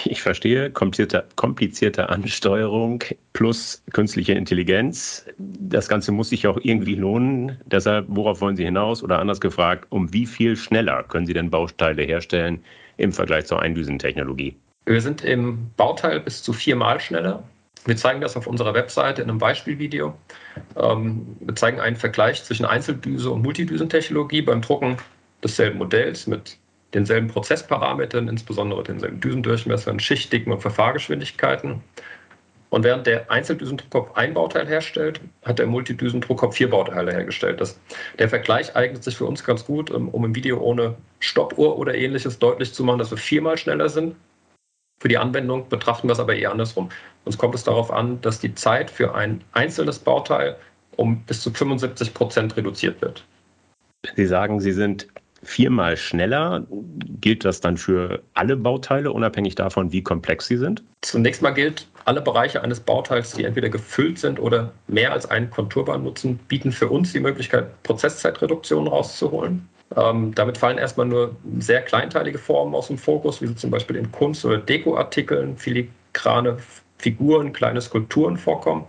Ich 0.05 0.23
verstehe, 0.23 0.71
komplizierte, 0.71 1.25
komplizierte 1.37 2.09
Ansteuerung 2.09 3.05
plus 3.33 3.83
künstliche 3.93 4.33
Intelligenz. 4.33 5.25
Das 5.39 5.89
Ganze 5.89 6.11
muss 6.11 6.31
sich 6.31 6.47
auch 6.49 6.59
irgendwie 6.63 6.97
lohnen. 6.97 7.61
Deshalb, 7.67 8.07
worauf 8.09 8.41
wollen 8.41 8.57
Sie 8.57 8.65
hinaus? 8.65 9.05
Oder 9.05 9.21
anders 9.21 9.41
gefragt, 9.41 9.87
um 9.91 10.13
wie 10.13 10.27
viel 10.27 10.57
schneller 10.57 11.05
können 11.05 11.27
Sie 11.27 11.33
denn 11.33 11.51
Bausteile 11.51 12.03
herstellen 12.03 12.63
im 12.97 13.13
Vergleich 13.13 13.47
zur 13.47 13.63
Eindüsentechnologie? 13.63 14.57
Wir 14.87 15.01
sind 15.01 15.23
im 15.23 15.71
Bauteil 15.77 16.21
bis 16.21 16.43
zu 16.43 16.53
viermal 16.53 16.99
schneller. 16.99 17.45
Wir 17.85 17.97
zeigen 17.97 18.21
das 18.21 18.37
auf 18.37 18.49
unserer 18.49 18.75
Webseite 18.75 19.23
in 19.23 19.31
einem 19.31 19.39
Beispielvideo. 19.39 20.13
Ähm, 20.77 21.37
wir 21.39 21.55
zeigen 21.55 21.79
einen 21.79 21.97
Vergleich 21.97 22.43
zwischen 22.43 22.67
Einzeldüse 22.67 23.31
und 23.31 23.43
Multidüsentechnologie 23.43 24.43
beim 24.43 24.61
Drucken 24.61 24.97
desselben 25.43 25.79
Modells 25.79 26.27
mit 26.27 26.59
denselben 26.95 27.29
Prozessparametern, 27.29 28.29
insbesondere 28.29 28.83
denselben 28.83 29.21
Düsendurchmessern, 29.21 30.01
Schichtdicken 30.01 30.53
und 30.53 30.61
Verfahrgeschwindigkeiten. 30.61 31.83
Und 32.71 32.85
während 32.85 33.07
der 33.07 33.31
Einzeldüsendruckkopf 33.31 34.15
ein 34.15 34.35
Bauteil 34.35 34.67
herstellt, 34.67 35.21
hat 35.45 35.59
der 35.59 35.67
Multidüsendruckkopf 35.67 36.57
vier 36.57 36.69
Bauteile 36.69 37.13
hergestellt. 37.13 37.61
Das, 37.61 37.81
der 38.19 38.29
Vergleich 38.29 38.77
eignet 38.77 39.03
sich 39.03 39.17
für 39.17 39.25
uns 39.25 39.43
ganz 39.43 39.65
gut, 39.65 39.91
um, 39.91 40.09
um 40.09 40.25
im 40.25 40.35
Video 40.35 40.59
ohne 40.61 40.95
Stoppuhr 41.21 41.79
oder 41.79 41.95
ähnliches 41.95 42.39
deutlich 42.39 42.75
zu 42.75 42.85
machen, 42.85 42.99
dass 42.99 43.11
wir 43.11 43.19
viermal 43.19 43.57
schneller 43.57 43.89
sind. 43.89 44.17
Für 45.01 45.09
die 45.09 45.17
Anwendung 45.17 45.69
betrachten 45.69 46.09
wir 46.09 46.13
es 46.13 46.21
aber 46.21 46.35
eher 46.35 46.51
andersrum. 46.51 46.91
Uns 47.25 47.39
kommt 47.39 47.55
es 47.55 47.65
darauf 47.65 47.91
an, 47.91 48.21
dass 48.21 48.41
die 48.41 48.55
Zeit 48.55 48.91
für 48.91 49.15
ein 49.15 49.43
einzelnes 49.53 49.99
Bauteil 49.99 50.57
um 50.97 51.21
bis 51.23 51.41
zu 51.41 51.51
75 51.51 52.13
Prozent 52.13 52.57
reduziert 52.57 53.01
wird. 53.01 53.25
Sie 54.17 54.27
sagen, 54.27 54.61
Sie 54.61 54.73
sind 54.73 55.07
viermal 55.49 55.97
schneller. 55.97 56.67
Gilt 57.21 57.45
das 57.45 57.61
dann 57.61 57.77
für 57.77 58.23
alle 58.35 58.57
Bauteile, 58.57 59.13
unabhängig 59.13 59.55
davon, 59.55 59.93
wie 59.93 60.03
komplex 60.03 60.47
sie 60.47 60.59
sind? 60.59 60.85
Zunächst 61.01 61.41
mal 61.41 61.51
gilt, 61.51 61.87
alle 62.05 62.21
Bereiche 62.21 62.63
eines 62.63 62.81
Bauteils, 62.81 63.33
die 63.33 63.45
entweder 63.45 63.71
gefüllt 63.71 64.19
sind 64.19 64.39
oder 64.39 64.73
mehr 64.87 65.13
als 65.13 65.29
eine 65.31 65.49
Konturbahn 65.49 66.05
nutzen, 66.05 66.39
bieten 66.49 66.71
für 66.71 66.89
uns 66.89 67.13
die 67.13 67.21
Möglichkeit, 67.21 67.83
Prozesszeitreduktionen 67.83 68.89
rauszuholen. 68.89 69.67
Ähm, 69.97 70.35
damit 70.35 70.59
fallen 70.59 70.77
erstmal 70.77 71.07
nur 71.07 71.35
sehr 71.59 71.81
kleinteilige 71.81 72.39
Formen 72.39 72.75
aus 72.75 72.89
dem 72.89 72.99
Fokus, 72.99 73.41
wie 73.41 73.47
sie 73.47 73.57
zum 73.57 73.71
Beispiel 73.71 73.97
in 73.97 74.13
Kunst- 74.13 74.45
oder 74.45 74.59
Dekoartikeln, 74.59 75.57
filigrane 75.57 76.59
Figuren, 76.99 77.53
kleine 77.55 77.81
Skulpturen 77.81 78.37
vorkommen. 78.37 78.85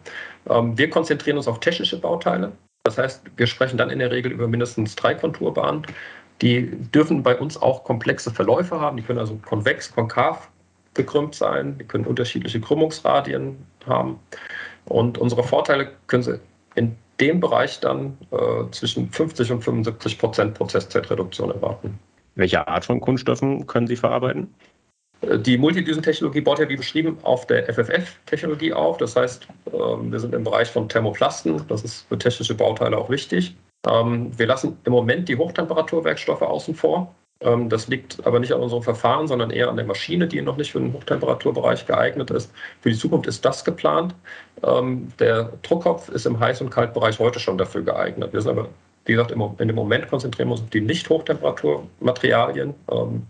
Ähm, 0.49 0.77
wir 0.77 0.89
konzentrieren 0.89 1.37
uns 1.37 1.47
auf 1.47 1.61
technische 1.61 1.99
Bauteile. 2.01 2.51
Das 2.83 2.97
heißt, 2.97 3.23
wir 3.35 3.45
sprechen 3.45 3.77
dann 3.77 3.89
in 3.89 3.99
der 3.99 4.11
Regel 4.11 4.31
über 4.31 4.47
mindestens 4.47 4.95
drei 4.95 5.13
Konturbahnen. 5.13 5.83
Die 6.41 6.71
dürfen 6.93 7.23
bei 7.23 7.37
uns 7.37 7.61
auch 7.61 7.83
komplexe 7.83 8.31
Verläufe 8.31 8.79
haben. 8.79 8.97
Die 8.97 9.03
können 9.03 9.19
also 9.19 9.37
konvex, 9.45 9.93
konkav 9.93 10.49
gekrümmt 10.93 11.35
sein. 11.35 11.77
Die 11.77 11.83
können 11.83 12.05
unterschiedliche 12.05 12.61
Krümmungsradien 12.61 13.57
haben. 13.85 14.19
Und 14.85 15.17
unsere 15.17 15.43
Vorteile 15.43 15.91
können 16.07 16.23
Sie 16.23 16.39
in 16.75 16.95
dem 17.19 17.39
Bereich 17.39 17.79
dann 17.79 18.17
äh, 18.31 18.71
zwischen 18.71 19.09
50 19.09 19.51
und 19.51 19.63
75 19.63 20.17
Prozent 20.17 20.53
Prozesszeitreduktion 20.53 21.51
erwarten. 21.51 21.99
Welche 22.35 22.65
Art 22.67 22.85
von 22.85 23.01
Kunststoffen 23.01 23.67
können 23.67 23.87
Sie 23.87 23.97
verarbeiten? 23.97 24.53
Äh, 25.21 25.39
die 25.39 25.57
Multidüsentechnologie 25.57 26.41
baut 26.41 26.59
ja 26.59 26.69
wie 26.69 26.77
beschrieben 26.77 27.17
auf 27.23 27.45
der 27.47 27.65
FFF-Technologie 27.73 28.73
auf. 28.73 28.97
Das 28.97 29.15
heißt, 29.15 29.47
ähm, 29.73 30.11
wir 30.11 30.19
sind 30.19 30.33
im 30.33 30.43
Bereich 30.43 30.69
von 30.69 30.87
Thermoplasten. 30.87 31.61
Das 31.67 31.83
ist 31.83 32.07
für 32.07 32.17
technische 32.17 32.55
Bauteile 32.55 32.97
auch 32.97 33.09
wichtig. 33.09 33.55
Ähm, 33.87 34.37
wir 34.37 34.47
lassen 34.47 34.77
im 34.83 34.91
Moment 34.91 35.29
die 35.29 35.37
Hochtemperaturwerkstoffe 35.37 36.41
außen 36.41 36.75
vor. 36.75 37.15
Ähm, 37.41 37.69
das 37.69 37.87
liegt 37.87 38.25
aber 38.25 38.39
nicht 38.39 38.51
an 38.51 38.61
unserem 38.61 38.83
Verfahren, 38.83 39.27
sondern 39.27 39.51
eher 39.51 39.69
an 39.69 39.77
der 39.77 39.85
Maschine, 39.85 40.27
die 40.27 40.41
noch 40.41 40.57
nicht 40.57 40.71
für 40.71 40.79
den 40.79 40.93
Hochtemperaturbereich 40.93 41.85
geeignet 41.85 42.31
ist. 42.31 42.51
Für 42.81 42.89
die 42.89 42.97
Zukunft 42.97 43.27
ist 43.27 43.45
das 43.45 43.63
geplant. 43.63 44.13
Ähm, 44.63 45.11
der 45.19 45.53
Druckkopf 45.63 46.09
ist 46.09 46.25
im 46.25 46.39
Heiß- 46.39 46.61
und 46.61 46.69
Kaltbereich 46.69 47.19
heute 47.19 47.39
schon 47.39 47.57
dafür 47.57 47.81
geeignet. 47.83 48.33
Wir 48.33 48.41
sind 48.41 48.51
aber, 48.51 48.69
wie 49.05 49.13
gesagt, 49.13 49.31
in 49.31 49.67
dem 49.67 49.75
Moment 49.75 50.09
konzentrieren 50.09 50.49
wir 50.49 50.53
uns 50.53 50.61
auf 50.61 50.69
die 50.69 50.81
Nicht-Hochtemperaturmaterialien. 50.81 52.75
Ähm, 52.91 53.25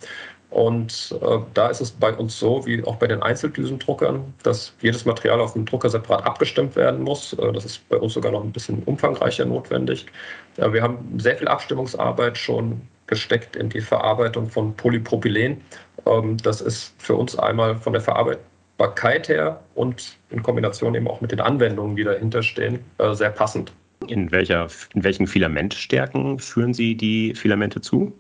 und 0.50 1.16
äh, 1.22 1.38
da 1.54 1.68
ist 1.68 1.80
es 1.80 1.92
bei 1.92 2.12
uns 2.12 2.40
so, 2.40 2.66
wie 2.66 2.84
auch 2.84 2.96
bei 2.96 3.06
den 3.06 3.22
Einzeldüsendruckern, 3.22 4.34
dass 4.42 4.74
jedes 4.82 5.06
Material 5.06 5.40
auf 5.42 5.54
dem 5.54 5.66
Drucker 5.66 5.90
separat 5.90 6.26
abgestimmt 6.26 6.76
werden 6.76 7.04
muss. 7.04 7.34
Äh, 7.34 7.54
das 7.54 7.66
ist 7.66 7.88
bei 7.88 7.98
uns 7.98 8.14
sogar 8.14 8.32
noch 8.32 8.44
ein 8.44 8.52
bisschen 8.52 8.82
umfangreicher 8.84 9.46
notwendig. 9.46 10.08
Äh, 10.58 10.74
wir 10.74 10.82
haben 10.82 10.98
sehr 11.20 11.38
viel 11.38 11.48
Abstimmungsarbeit 11.48 12.38
schon 12.38 12.82
gesteckt 13.06 13.56
in 13.56 13.70
die 13.70 13.82
Verarbeitung 13.82 14.50
von 14.50 14.76
Polypropylen. 14.76 15.62
Ähm, 16.08 16.38
das 16.38 16.62
ist 16.62 16.96
für 16.98 17.16
uns 17.16 17.38
einmal 17.38 17.76
von 17.76 17.94
der 17.94 18.02
Verarbeitbarkeit 18.02 19.30
her 19.30 19.60
und 19.76 20.18
in 20.32 20.42
Kombination 20.42 20.96
eben 20.96 21.08
auch 21.08 21.22
mit 21.22 21.32
den 21.32 21.42
Anwendungen, 21.42 21.96
die 21.96 22.04
dahinter 22.04 22.42
stehen, 22.42 22.80
äh, 22.98 23.14
sehr 23.14 23.30
passend. 23.30 23.72
In, 24.08 24.32
welcher, 24.32 24.68
in 24.96 25.04
welchen 25.04 25.28
Filamentstärken 25.28 26.40
führen 26.40 26.74
Sie 26.74 26.96
die 26.96 27.36
Filamente 27.36 27.82
zu? 27.82 28.14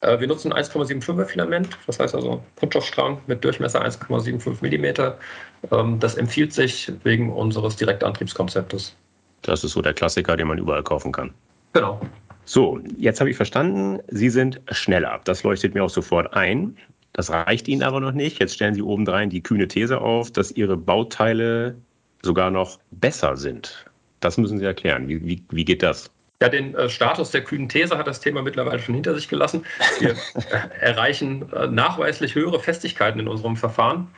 Äh, 0.00 0.18
wir 0.18 0.26
nutzen 0.26 0.52
1,75er 0.52 1.24
Filament, 1.26 1.68
das 1.86 1.98
heißt 1.98 2.14
also 2.14 2.42
Kunststoffstrang 2.56 3.20
mit 3.26 3.44
Durchmesser 3.44 3.84
1,75 3.84 4.60
mm. 4.62 5.14
Ähm, 5.72 5.98
das 6.00 6.16
empfiehlt 6.16 6.52
sich 6.52 6.90
wegen 7.04 7.30
unseres 7.32 7.76
Direktantriebskonzeptes. 7.76 8.96
Das 9.42 9.64
ist 9.64 9.72
so 9.72 9.82
der 9.82 9.94
Klassiker, 9.94 10.36
den 10.36 10.48
man 10.48 10.58
überall 10.58 10.82
kaufen 10.82 11.12
kann. 11.12 11.32
Genau. 11.72 12.00
So, 12.44 12.80
jetzt 12.98 13.20
habe 13.20 13.30
ich 13.30 13.36
verstanden, 13.36 14.00
Sie 14.08 14.30
sind 14.30 14.60
schneller. 14.70 15.20
Das 15.24 15.42
leuchtet 15.42 15.74
mir 15.74 15.84
auch 15.84 15.90
sofort 15.90 16.32
ein. 16.34 16.76
Das 17.12 17.30
reicht 17.30 17.68
Ihnen 17.68 17.82
aber 17.82 18.00
noch 18.00 18.12
nicht. 18.12 18.40
Jetzt 18.40 18.54
stellen 18.54 18.74
Sie 18.74 18.82
obendrein 18.82 19.30
die 19.30 19.42
kühne 19.42 19.68
These 19.68 20.00
auf, 20.00 20.30
dass 20.30 20.50
Ihre 20.50 20.76
Bauteile 20.76 21.76
sogar 22.22 22.50
noch 22.50 22.78
besser 22.90 23.36
sind. 23.36 23.84
Das 24.20 24.36
müssen 24.36 24.58
Sie 24.58 24.64
erklären. 24.64 25.08
Wie, 25.08 25.24
wie, 25.26 25.42
wie 25.50 25.64
geht 25.64 25.82
das? 25.82 26.10
Ja, 26.42 26.48
den 26.48 26.74
äh, 26.74 26.88
Status 26.88 27.30
der 27.30 27.44
kühnen 27.44 27.68
These 27.68 27.98
hat 27.98 28.06
das 28.06 28.20
Thema 28.20 28.42
mittlerweile 28.42 28.78
schon 28.78 28.94
hinter 28.94 29.14
sich 29.14 29.28
gelassen. 29.28 29.66
Wir 29.98 30.10
äh, 30.10 30.14
erreichen 30.80 31.52
äh, 31.52 31.66
nachweislich 31.66 32.34
höhere 32.34 32.60
Festigkeiten 32.60 33.20
in 33.20 33.28
unserem 33.28 33.56
Verfahren. 33.56 34.08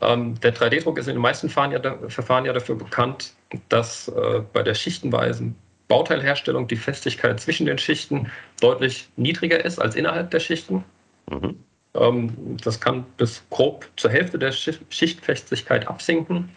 Ähm, 0.00 0.40
der 0.40 0.54
3D-Druck 0.54 0.98
ist 0.98 1.06
in 1.06 1.14
den 1.14 1.22
meisten 1.22 1.48
Verfahren 1.48 1.70
ja, 1.70 1.78
da, 1.78 1.98
Verfahren 2.08 2.44
ja 2.46 2.52
dafür 2.52 2.74
bekannt, 2.74 3.34
dass 3.68 4.08
äh, 4.08 4.42
bei 4.52 4.64
der 4.64 4.74
schichtenweisen 4.74 5.54
Bauteilherstellung 5.86 6.66
die 6.66 6.76
Festigkeit 6.76 7.38
zwischen 7.38 7.66
den 7.66 7.78
Schichten 7.78 8.30
deutlich 8.60 9.08
niedriger 9.16 9.64
ist 9.64 9.78
als 9.78 9.94
innerhalb 9.94 10.30
der 10.30 10.40
Schichten. 10.40 10.84
Mhm. 11.30 11.62
Ähm, 11.94 12.56
das 12.64 12.80
kann 12.80 13.04
bis 13.18 13.44
grob 13.50 13.86
zur 13.96 14.10
Hälfte 14.10 14.38
der 14.38 14.52
Schichtfestigkeit 14.52 15.86
absinken. 15.86 16.48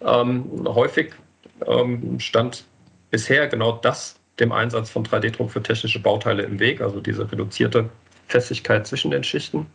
Ähm, 0.00 0.64
häufig 0.66 1.12
ähm, 1.66 2.18
stand 2.20 2.64
bisher 3.10 3.48
genau 3.48 3.72
das 3.72 4.19
dem 4.40 4.52
Einsatz 4.52 4.90
von 4.90 5.04
3D-Druck 5.04 5.50
für 5.50 5.62
technische 5.62 6.00
Bauteile 6.00 6.42
im 6.42 6.58
Weg, 6.58 6.80
also 6.80 7.00
diese 7.00 7.30
reduzierte 7.30 7.90
Festigkeit 8.28 8.86
zwischen 8.86 9.10
den 9.10 9.24
Schichten. 9.24 9.66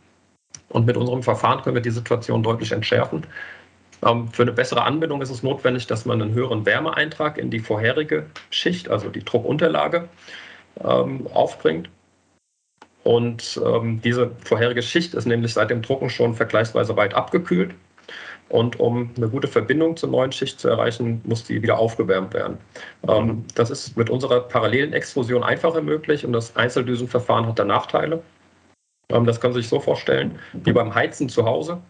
Und 0.70 0.86
mit 0.86 0.98
unserem 0.98 1.24
Verfahren 1.24 1.62
können 1.62 1.76
wir 1.76 1.82
die 1.82 1.92
Situation 1.92 2.44
deutlich 2.44 2.72
entschärfen. 2.72 3.26
Ähm, 4.04 4.28
für 4.30 4.44
eine 4.44 4.52
bessere 4.52 4.84
Anwendung 4.84 5.22
ist 5.22 5.30
es 5.30 5.44
notwendig, 5.44 5.88
dass 5.88 6.06
man 6.06 6.22
einen 6.22 6.34
höheren 6.34 6.66
Wärmeeintrag 6.66 7.38
in 7.38 7.50
die 7.50 7.60
vorherige 7.60 8.26
Schicht, 8.50 8.90
also 8.90 9.10
die 9.10 9.24
Druckunterlage, 9.24 10.10
ähm, 10.84 11.28
aufbringt. 11.34 11.90
Und 13.04 13.62
ähm, 13.64 14.02
diese 14.02 14.32
vorherige 14.44 14.82
Schicht 14.82 15.14
ist 15.14 15.26
nämlich 15.26 15.54
seit 15.54 15.70
dem 15.70 15.84
Drucken 15.84 16.10
schon 16.10 16.34
vergleichsweise 16.34 16.98
weit 16.98 17.14
abgekühlt. 17.14 17.76
Und 18.50 18.80
um 18.80 19.12
eine 19.18 19.30
gute 19.30 19.48
Verbindung 19.48 19.98
zur 19.98 20.10
neuen 20.10 20.32
Schicht 20.32 20.60
zu 20.60 20.68
erreichen, 20.68 21.22
muss 21.26 21.44
die 21.44 21.62
wieder 21.62 21.80
aufgewärmt 21.80 22.34
werden. 22.34 22.58
das 23.56 23.72
ist 23.72 23.98
mit 23.98 24.10
unserer 24.10 24.42
parallelen 24.42 24.94
Extrusion 24.94 25.44
einfacher 25.44 25.82
möglich 25.82 26.26
und 26.26 26.34
das 26.34 26.56
Einzeldüsenverfahren 26.56 27.48
hat 27.48 27.60
da 27.60 27.66
Nachteile. 27.66 28.22
das 29.10 29.40
kann 29.40 29.52
man 29.52 29.62
sich 29.62 29.68
so 29.68 29.80
vorstellen, 29.80 30.38
wie 30.54 30.74
beim 30.74 30.94
Heizen 30.94 31.28
zu 31.28 31.46
Hause. 31.46 31.82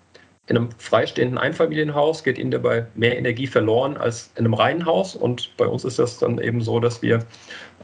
In 0.48 0.57
einem 0.57 0.69
freistehenden 0.77 1.39
Einfamilienhaus 1.39 2.24
geht 2.24 2.38
Ihnen 2.38 2.51
dabei 2.51 2.86
mehr 2.93 3.17
Energie 3.17 3.48
verloren 3.48 3.98
als 3.98 4.31
in 4.36 4.45
einem 4.45 4.53
Reihenhaus. 4.53 5.15
Und 5.15 5.55
bei 5.57 5.65
uns 5.65 5.84
ist 5.84 5.98
das 5.98 6.19
dann 6.19 6.38
eben 6.38 6.62
so, 6.62 6.79
dass 6.79 7.01
wir 7.01 7.25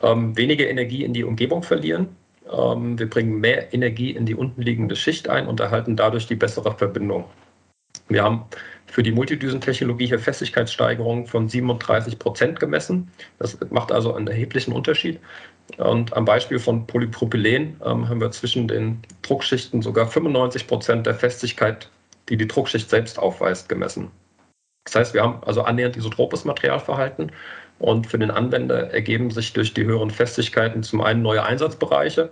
ähm, 0.04 0.38
weniger 0.38 0.70
Energie 0.70 1.04
in 1.04 1.14
die 1.14 1.24
Umgebung 1.24 1.64
verlieren. 1.64 2.16
Ähm, 2.52 3.00
wir 3.00 3.10
bringen 3.10 3.40
mehr 3.40 3.74
Energie 3.74 4.12
in 4.12 4.28
die 4.28 4.36
untenliegende 4.36 4.96
Schicht 4.96 5.28
ein 5.28 5.48
und 5.48 5.60
erhalten 5.60 5.96
dadurch 5.96 6.28
die 6.28 6.36
bessere 6.36 6.72
Verbindung. 6.78 7.26
Wir 8.12 8.24
haben 8.24 8.46
für 8.88 9.04
die 9.04 9.12
Multidüsentechnologie 9.12 10.08
hier 10.08 10.20
Festigkeitssteigerungen 10.20 11.26
von 11.26 11.48
37 11.48 12.20
Prozent 12.20 12.60
gemessen. 12.60 13.10
Das 13.40 13.58
macht 13.70 13.92
also 13.92 14.14
einen 14.14 14.28
erheblichen 14.28 14.74
Unterschied. 14.74 15.20
Und 15.78 16.14
am 16.14 16.26
Beispiel 16.26 16.60
von 16.60 16.86
Polypropylen 16.86 17.80
ähm, 17.86 18.10
haben 18.10 18.20
wir 18.20 18.32
zwischen 18.32 18.68
den 18.68 19.00
Druckschichten 19.22 19.82
sogar 19.82 20.08
95 20.08 20.68
Prozent 20.68 21.06
der 21.06 21.16
Festigkeit 21.16 21.90
die 22.30 22.38
die 22.38 22.48
Druckschicht 22.48 22.90
selbst 22.90 23.20
aufweist, 23.20 23.70
gemessen. 23.70 24.10
Das 24.86 24.96
heißt, 24.96 25.14
wir 25.14 25.22
haben 25.22 25.44
also 25.44 25.62
annähernd 25.62 25.98
isotropes 25.98 26.46
Materialverhalten 26.46 27.32
und 27.78 28.08
für 28.08 28.18
den 28.18 28.32
Anwender 28.32 28.92
ergeben 28.92 29.30
sich 29.30 29.54
durch 29.54 29.74
die 29.74 29.84
höheren 29.84 30.10
Festigkeiten 30.10 30.82
zum 30.82 31.02
einen 31.02 31.22
neue 31.22 31.44
Einsatzbereiche 31.44 32.32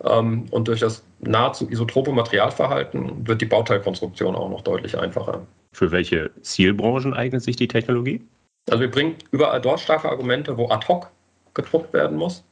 und 0.00 0.66
durch 0.66 0.80
das 0.80 1.04
nahezu 1.20 1.68
isotrope 1.70 2.12
Materialverhalten 2.12 3.26
wird 3.26 3.42
die 3.42 3.46
Bauteilkonstruktion 3.46 4.34
auch 4.34 4.48
noch 4.48 4.62
deutlich 4.62 4.98
einfacher. 4.98 5.46
Für 5.72 5.90
welche 5.90 6.30
Zielbranchen 6.40 7.12
eignet 7.14 7.42
sich 7.42 7.56
die 7.56 7.68
Technologie? 7.68 8.22
Also 8.68 8.80
wir 8.80 8.90
bringen 8.90 9.16
überall 9.30 9.60
dort 9.60 9.80
starke 9.80 10.08
Argumente, 10.08 10.56
wo 10.56 10.68
ad 10.70 10.86
hoc 10.88 11.10
gedruckt 11.54 11.92
werden 11.92 12.16
muss, 12.16 12.44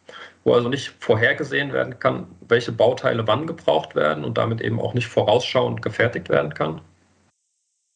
wo 0.45 0.52
also 0.52 0.69
nicht 0.69 0.95
vorhergesehen 0.99 1.73
werden 1.73 1.99
kann, 1.99 2.26
welche 2.49 2.73
Bauteile 2.73 3.26
wann 3.26 3.47
gebraucht 3.47 3.95
werden 3.95 4.25
und 4.25 4.37
damit 4.37 4.61
eben 4.61 4.81
auch 4.81 4.93
nicht 4.93 5.07
vorausschauend 5.07 5.81
gefertigt 5.83 6.28
werden 6.28 6.52
kann. 6.52 6.81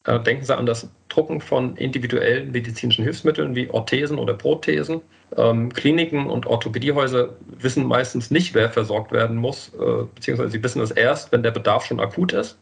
Äh, 0.05 0.19
denken 0.19 0.43
Sie 0.43 0.55
an 0.55 0.65
das 0.65 0.89
Drucken 1.09 1.41
von 1.41 1.75
individuellen 1.75 2.51
medizinischen 2.51 3.03
Hilfsmitteln 3.03 3.55
wie 3.55 3.69
Orthesen 3.69 4.17
oder 4.17 4.33
Prothesen. 4.33 5.01
Ähm, 5.37 5.73
Kliniken 5.73 6.29
und 6.29 6.45
Orthopädiehäuser 6.45 7.29
wissen 7.47 7.85
meistens 7.85 8.31
nicht, 8.31 8.53
wer 8.53 8.69
versorgt 8.69 9.11
werden 9.11 9.37
muss, 9.37 9.71
äh, 9.73 10.03
beziehungsweise 10.13 10.51
sie 10.51 10.63
wissen 10.63 10.81
es 10.81 10.91
erst, 10.91 11.31
wenn 11.31 11.43
der 11.43 11.51
Bedarf 11.51 11.85
schon 11.85 11.99
akut 11.99 12.33
ist. 12.33 12.57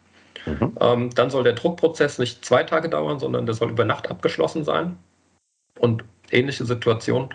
Mhm. 0.46 0.78
Ähm, 0.80 1.10
dann 1.16 1.30
soll 1.30 1.44
der 1.44 1.54
Druckprozess 1.54 2.18
nicht 2.18 2.44
zwei 2.46 2.64
Tage 2.64 2.90
dauern, 2.90 3.20
sondern 3.20 3.46
der 3.46 3.56
soll 3.56 3.70
über 3.70 3.86
Nacht 3.86 4.10
abgeschlossen 4.10 4.64
sein. 4.64 4.98
Und 5.80 6.04
ähnliche 6.32 6.66
Situationen 6.66 7.30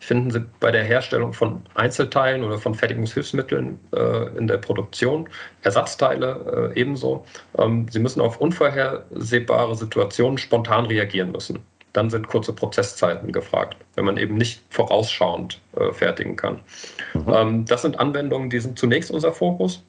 finden 0.00 0.30
Sie 0.30 0.44
bei 0.60 0.70
der 0.70 0.82
Herstellung 0.82 1.32
von 1.32 1.62
Einzelteilen 1.74 2.42
oder 2.42 2.58
von 2.58 2.74
Fertigungshilfsmitteln 2.74 3.78
äh, 3.94 4.36
in 4.36 4.46
der 4.46 4.56
Produktion, 4.56 5.28
Ersatzteile 5.62 6.72
äh, 6.74 6.80
ebenso. 6.80 7.24
Ähm, 7.58 7.86
Sie 7.90 7.98
müssen 7.98 8.20
auf 8.20 8.40
unvorhersehbare 8.40 9.76
Situationen 9.76 10.38
spontan 10.38 10.86
reagieren 10.86 11.32
müssen. 11.32 11.58
Dann 11.92 12.10
sind 12.10 12.28
kurze 12.28 12.52
Prozesszeiten 12.52 13.32
gefragt, 13.32 13.76
wenn 13.96 14.04
man 14.04 14.16
eben 14.16 14.36
nicht 14.36 14.62
vorausschauend 14.70 15.60
äh, 15.76 15.92
fertigen 15.92 16.36
kann. 16.36 16.60
Mhm. 17.14 17.24
Ähm, 17.28 17.64
das 17.64 17.82
sind 17.82 17.98
Anwendungen, 17.98 18.50
die 18.50 18.60
sind 18.60 18.78
zunächst 18.78 19.10
unser 19.10 19.32
Fokus. 19.32 19.82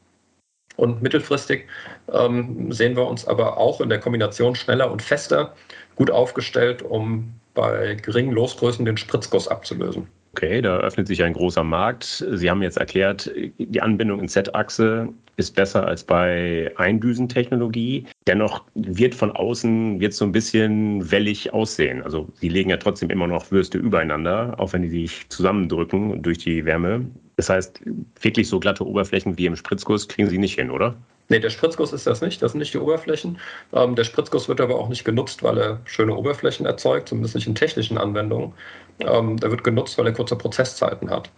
Und 0.78 1.02
mittelfristig 1.02 1.68
ähm, 2.12 2.72
sehen 2.72 2.96
wir 2.96 3.06
uns 3.06 3.28
aber 3.28 3.58
auch 3.58 3.82
in 3.82 3.90
der 3.90 4.00
Kombination 4.00 4.56
schneller 4.56 4.92
und 4.92 5.02
fester 5.02 5.54
gut 5.96 6.10
aufgestellt, 6.10 6.82
um 6.82 7.34
bei 7.54 7.96
geringen 7.96 8.32
Losgrößen 8.32 8.86
den 8.86 8.98
Spritzguss 8.98 9.48
abzulösen. 9.48 10.08
Okay, 10.34 10.62
da 10.62 10.78
öffnet 10.78 11.08
sich 11.08 11.24
ein 11.24 11.34
großer 11.34 11.64
Markt. 11.64 12.26
Sie 12.32 12.50
haben 12.50 12.62
jetzt 12.62 12.78
erklärt, 12.78 13.30
die 13.58 13.82
Anbindung 13.82 14.22
in 14.22 14.30
Z-Achse 14.30 15.10
ist 15.36 15.56
besser 15.56 15.86
als 15.86 16.06
bei 16.06 16.72
Eindüsentechnologie. 16.78 18.06
Dennoch 18.28 18.64
wird 18.76 19.14
von 19.14 19.32
außen 19.32 20.00
jetzt 20.00 20.18
so 20.18 20.26
ein 20.26 20.32
bisschen 20.32 21.12
wellig 21.12 21.54
aussehen. 21.54 22.02
Also 22.04 22.30
sie 22.36 22.48
legen 22.48 22.70
ja 22.70 22.78
trotzdem 22.78 23.10
immer 23.10 23.28
noch 23.28 23.52
Würste 23.52 23.78
übereinander, 23.78 24.56
auch 24.58 24.72
wenn 24.72 24.84
die 24.84 24.90
sich 24.90 25.28
zusammendrücken 25.30 26.22
durch 26.22 26.38
die 26.38 26.64
Wärme. 26.64 27.06
Das 27.36 27.50
heißt, 27.50 27.82
wirklich 28.22 28.48
so 28.48 28.60
glatte 28.60 28.88
Oberflächen 28.88 29.38
wie 29.38 29.48
im 29.48 29.56
Spritzguss 29.58 30.08
kriegen 30.08 30.30
sie 30.30 30.38
nicht 30.38 30.56
hin, 30.56 30.72
oder? 30.72 30.96
Nee, 31.32 31.40
der 31.40 31.50
Spritzguss 31.50 31.94
ist 31.94 32.06
das 32.06 32.20
nicht. 32.20 32.42
Das 32.42 32.52
sind 32.52 32.60
nicht 32.60 32.74
die 32.74 32.78
Oberflächen. 32.78 33.40
Ähm, 33.72 33.96
der 33.96 34.04
Spritzguss 34.04 34.50
wird 34.50 34.60
aber 34.60 34.78
auch 34.78 34.90
nicht 34.90 35.06
genutzt, 35.06 35.44
weil 35.44 35.58
er 35.58 35.80
schöne 35.86 36.14
Oberflächen 36.14 36.66
erzeugt, 36.66 37.08
zumindest 37.08 37.36
nicht 37.36 37.48
in 37.48 37.56
technischen 37.56 37.98
Anwendungen. 37.98 38.52
Ähm, 39.00 39.38
der 39.38 39.50
wird 39.50 39.64
genutzt, 39.64 39.98
weil 39.98 40.08
er 40.08 40.12
kurze 40.12 40.36
Prozesszeiten 40.36 41.10
hat. 41.10 41.32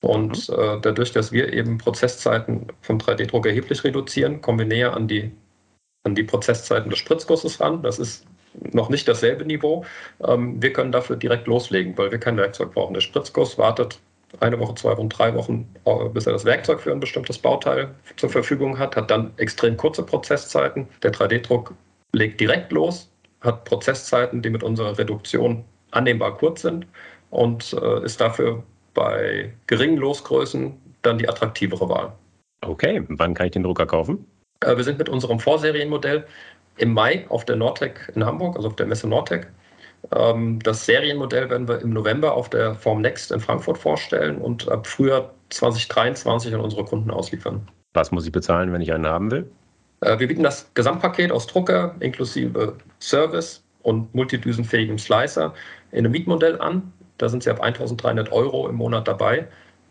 Und 0.00 0.48
mhm. 0.48 0.54
äh, 0.54 0.80
dadurch, 0.80 1.10
dass 1.10 1.32
wir 1.32 1.52
eben 1.52 1.76
Prozesszeiten 1.78 2.68
vom 2.82 2.98
3D-Druck 2.98 3.44
erheblich 3.44 3.82
reduzieren, 3.82 4.42
kommen 4.42 4.60
wir 4.60 4.66
näher 4.66 4.94
an 4.94 5.08
die, 5.08 5.32
an 6.04 6.14
die 6.14 6.22
Prozesszeiten 6.22 6.88
des 6.88 7.00
Spritzgusses 7.00 7.60
ran. 7.60 7.82
Das 7.82 7.98
ist 7.98 8.24
noch 8.54 8.90
nicht 8.90 9.08
dasselbe 9.08 9.44
Niveau. 9.44 9.84
Ähm, 10.22 10.62
wir 10.62 10.72
können 10.72 10.92
dafür 10.92 11.16
direkt 11.16 11.48
loslegen, 11.48 11.98
weil 11.98 12.12
wir 12.12 12.18
kein 12.18 12.36
Werkzeug 12.36 12.74
brauchen. 12.74 12.94
Der 12.94 13.00
Spritzguss 13.00 13.58
wartet 13.58 13.98
eine 14.40 14.58
Woche, 14.58 14.74
zwei 14.74 14.96
Wochen, 14.96 15.08
drei 15.08 15.34
Wochen, 15.34 15.68
äh, 15.84 16.08
bis 16.08 16.26
er 16.26 16.32
das 16.32 16.44
Werkzeug 16.44 16.80
für 16.80 16.92
ein 16.92 17.00
bestimmtes 17.00 17.38
Bauteil 17.38 17.94
zur 18.16 18.30
Verfügung 18.30 18.78
hat, 18.78 18.96
hat 18.96 19.10
dann 19.10 19.32
extrem 19.36 19.76
kurze 19.76 20.02
Prozesszeiten. 20.02 20.88
Der 21.02 21.12
3D-Druck 21.12 21.74
legt 22.12 22.40
direkt 22.40 22.72
los, 22.72 23.10
hat 23.40 23.64
Prozesszeiten, 23.64 24.42
die 24.42 24.50
mit 24.50 24.62
unserer 24.62 24.98
Reduktion 24.98 25.64
annehmbar 25.90 26.36
kurz 26.36 26.62
sind 26.62 26.86
und 27.30 27.72
äh, 27.74 28.04
ist 28.04 28.20
dafür 28.20 28.62
bei 28.94 29.52
geringen 29.66 29.96
Losgrößen 29.96 30.74
dann 31.02 31.18
die 31.18 31.28
attraktivere 31.28 31.88
Wahl. 31.88 32.12
Okay, 32.64 33.02
wann 33.08 33.34
kann 33.34 33.46
ich 33.46 33.52
den 33.52 33.62
Drucker 33.62 33.86
kaufen? 33.86 34.24
Äh, 34.60 34.76
wir 34.76 34.84
sind 34.84 34.98
mit 34.98 35.08
unserem 35.08 35.40
Vorserienmodell 35.40 36.24
im 36.76 36.94
Mai 36.94 37.26
auf 37.28 37.44
der 37.44 37.56
Nordtech 37.56 37.94
in 38.14 38.24
Hamburg, 38.24 38.56
also 38.56 38.68
auf 38.68 38.76
der 38.76 38.86
Messe 38.86 39.08
Nordtech, 39.08 39.46
das 40.10 40.84
Serienmodell 40.84 41.48
werden 41.48 41.68
wir 41.68 41.80
im 41.80 41.90
November 41.90 42.34
auf 42.34 42.50
der 42.50 42.74
Form 42.74 43.00
Next 43.00 43.30
in 43.30 43.40
Frankfurt 43.40 43.78
vorstellen 43.78 44.38
und 44.38 44.68
ab 44.68 44.86
Frühjahr 44.86 45.32
2023 45.50 46.54
an 46.54 46.60
unsere 46.60 46.84
Kunden 46.84 47.10
ausliefern. 47.10 47.68
Was 47.94 48.10
muss 48.10 48.26
ich 48.26 48.32
bezahlen, 48.32 48.72
wenn 48.72 48.80
ich 48.80 48.92
einen 48.92 49.06
haben 49.06 49.30
will? 49.30 49.50
Äh, 50.00 50.18
wir 50.18 50.28
bieten 50.28 50.42
das 50.42 50.70
Gesamtpaket 50.74 51.30
aus 51.30 51.46
Drucker 51.46 51.94
inklusive 52.00 52.74
Service 53.00 53.62
und 53.82 54.14
multidüsenfähigem 54.14 54.98
Slicer 54.98 55.54
in 55.92 55.98
einem 55.98 56.12
Mietmodell 56.12 56.60
an. 56.60 56.92
Da 57.18 57.28
sind 57.28 57.42
Sie 57.42 57.50
ab 57.50 57.60
1300 57.60 58.32
Euro 58.32 58.68
im 58.68 58.76
Monat 58.76 59.06
dabei. 59.06 59.46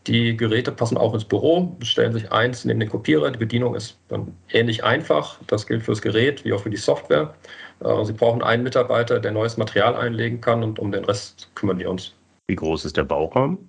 Die 0.07 0.35
Geräte 0.35 0.71
passen 0.71 0.97
auch 0.97 1.13
ins 1.13 1.25
Büro, 1.25 1.75
stellen 1.83 2.13
sich 2.13 2.31
eins 2.31 2.65
neben 2.65 2.79
den 2.79 2.89
Kopierer. 2.89 3.29
Die 3.29 3.37
Bedienung 3.37 3.75
ist 3.75 3.99
dann 4.07 4.35
ähnlich 4.49 4.83
einfach. 4.83 5.37
Das 5.45 5.67
gilt 5.67 5.83
fürs 5.83 6.01
Gerät 6.01 6.43
wie 6.43 6.53
auch 6.53 6.61
für 6.61 6.71
die 6.71 6.77
Software. 6.77 7.35
Äh, 7.83 8.05
Sie 8.05 8.13
brauchen 8.13 8.41
einen 8.41 8.63
Mitarbeiter, 8.63 9.19
der 9.19 9.31
neues 9.31 9.57
Material 9.57 9.95
einlegen 9.95 10.41
kann 10.41 10.63
und 10.63 10.79
um 10.79 10.91
den 10.91 11.05
Rest 11.05 11.49
kümmern 11.53 11.77
wir 11.77 11.89
uns. 11.89 12.13
Wie 12.47 12.55
groß 12.55 12.85
ist 12.85 12.97
der 12.97 13.03
Bauraum? 13.03 13.59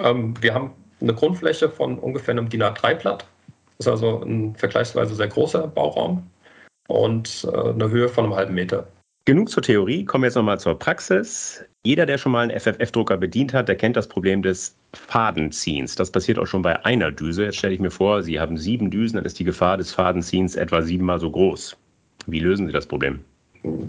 Ähm, 0.00 0.34
wir 0.40 0.54
haben 0.54 0.72
eine 1.00 1.14
Grundfläche 1.14 1.68
von 1.68 1.98
ungefähr 1.98 2.32
einem 2.32 2.48
DIN 2.48 2.62
A3-Blatt. 2.62 3.26
Das 3.78 3.86
ist 3.86 3.88
also 3.88 4.22
ein 4.22 4.54
vergleichsweise 4.54 5.14
sehr 5.14 5.28
großer 5.28 5.66
Bauraum 5.66 6.24
und 6.86 7.48
äh, 7.52 7.70
eine 7.70 7.90
Höhe 7.90 8.08
von 8.08 8.24
einem 8.24 8.34
halben 8.34 8.54
Meter. 8.54 8.86
Genug 9.24 9.50
zur 9.50 9.62
Theorie, 9.62 10.04
kommen 10.04 10.22
wir 10.22 10.26
jetzt 10.26 10.34
nochmal 10.34 10.58
zur 10.58 10.76
Praxis. 10.76 11.64
Jeder, 11.84 12.06
der 12.06 12.18
schon 12.18 12.32
mal 12.32 12.40
einen 12.40 12.58
FFF-Drucker 12.58 13.16
bedient 13.16 13.54
hat, 13.54 13.68
der 13.68 13.76
kennt 13.76 13.96
das 13.96 14.08
Problem 14.08 14.42
des 14.42 14.76
Fadenziehens. 14.94 15.94
Das 15.94 16.10
passiert 16.10 16.40
auch 16.40 16.46
schon 16.46 16.62
bei 16.62 16.84
einer 16.84 17.12
Düse. 17.12 17.44
Jetzt 17.44 17.58
stelle 17.58 17.72
ich 17.72 17.78
mir 17.78 17.92
vor, 17.92 18.24
Sie 18.24 18.40
haben 18.40 18.56
sieben 18.56 18.90
Düsen, 18.90 19.14
dann 19.16 19.24
ist 19.24 19.38
die 19.38 19.44
Gefahr 19.44 19.76
des 19.76 19.92
Fadenziehens 19.92 20.56
etwa 20.56 20.82
siebenmal 20.82 21.20
so 21.20 21.30
groß. 21.30 21.76
Wie 22.26 22.40
lösen 22.40 22.66
Sie 22.66 22.72
das 22.72 22.86
Problem? 22.86 23.20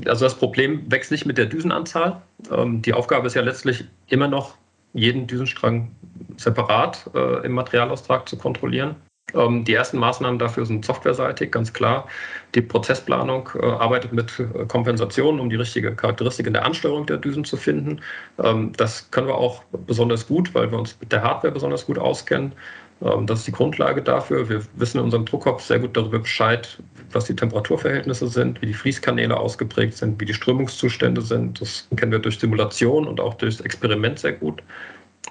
Also 0.06 0.26
das 0.26 0.36
Problem 0.36 0.84
wächst 0.92 1.10
nicht 1.10 1.26
mit 1.26 1.40
der 1.40 1.48
Düsenanzahl. 1.48 2.22
Ähm, 2.52 2.84
die 2.84 2.94
Aufgabe 2.94 3.26
ist 3.26 3.34
ja 3.34 3.42
letztlich 3.42 3.86
immer 4.10 4.28
noch, 4.28 4.56
jeden 4.94 5.26
Düsenstrang 5.26 5.90
separat 6.38 7.10
äh, 7.16 7.44
im 7.44 7.54
Materialaustrag 7.54 8.30
zu 8.30 8.38
kontrollieren. 8.38 8.96
Ähm, 9.34 9.64
die 9.64 9.74
ersten 9.74 9.98
Maßnahmen 9.98 10.40
dafür 10.40 10.66
sind 10.66 10.86
softwareseitig, 10.86 11.52
ganz 11.52 11.74
klar. 11.74 12.08
Die 12.56 12.62
Prozessplanung 12.62 13.50
äh, 13.56 13.66
arbeitet 13.66 14.14
mit 14.14 14.40
äh, 14.40 14.66
Kompensationen, 14.66 15.40
um 15.40 15.50
die 15.50 15.56
richtige 15.56 15.96
Charakteristik 15.96 16.48
in 16.48 16.54
der 16.54 16.66
Ansteuerung 16.66 17.06
der 17.06 17.18
Düsen 17.18 17.44
zu 17.44 17.58
finden. 17.58 18.02
Ähm, 18.44 18.74
das 18.78 19.10
können 19.12 19.28
wir 19.28 19.36
auch 19.36 19.64
besonders 19.86 20.28
gut, 20.28 20.54
weil 20.54 20.72
wir 20.72 20.78
uns 20.78 20.98
mit 21.00 21.12
der 21.12 21.24
Hardware 21.24 21.54
besonders 21.54 21.86
gut 21.86 21.98
auskennen. 21.98 22.54
Ähm, 23.02 23.26
das 23.26 23.40
ist 23.40 23.48
die 23.48 23.52
Grundlage 23.52 24.02
dafür. 24.02 24.48
Wir 24.50 24.62
wissen 24.76 25.00
in 25.00 25.06
unserem 25.06 25.26
Druckkopf 25.26 25.64
sehr 25.64 25.80
gut 25.80 25.98
darüber 25.98 26.20
Bescheid, 26.20 26.78
was 27.12 27.26
die 27.26 27.36
Temperaturverhältnisse 27.36 28.28
sind, 28.28 28.62
wie 28.62 28.68
die 28.68 28.74
Fließkanäle 28.74 29.36
ausgeprägt 29.38 29.98
sind, 29.98 30.20
wie 30.22 30.26
die 30.26 30.34
Strömungszustände 30.34 31.22
sind. 31.22 31.62
Das 31.62 31.88
kennen 31.96 32.12
wir 32.12 32.20
durch 32.20 32.40
Simulation 32.40 33.08
und 33.08 33.20
auch 33.20 33.36
durchs 33.36 33.62
Experiment 33.62 34.20
sehr 34.20 34.34
gut 34.34 34.62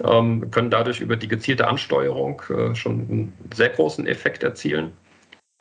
ähm, 0.00 0.50
können 0.50 0.70
dadurch 0.70 1.00
über 1.00 1.16
die 1.16 1.28
gezielte 1.28 1.68
Ansteuerung 1.68 2.42
äh, 2.48 2.74
schon 2.74 3.00
einen 3.00 3.32
sehr 3.54 3.68
großen 3.68 4.06
Effekt 4.06 4.42
erzielen. 4.42 4.92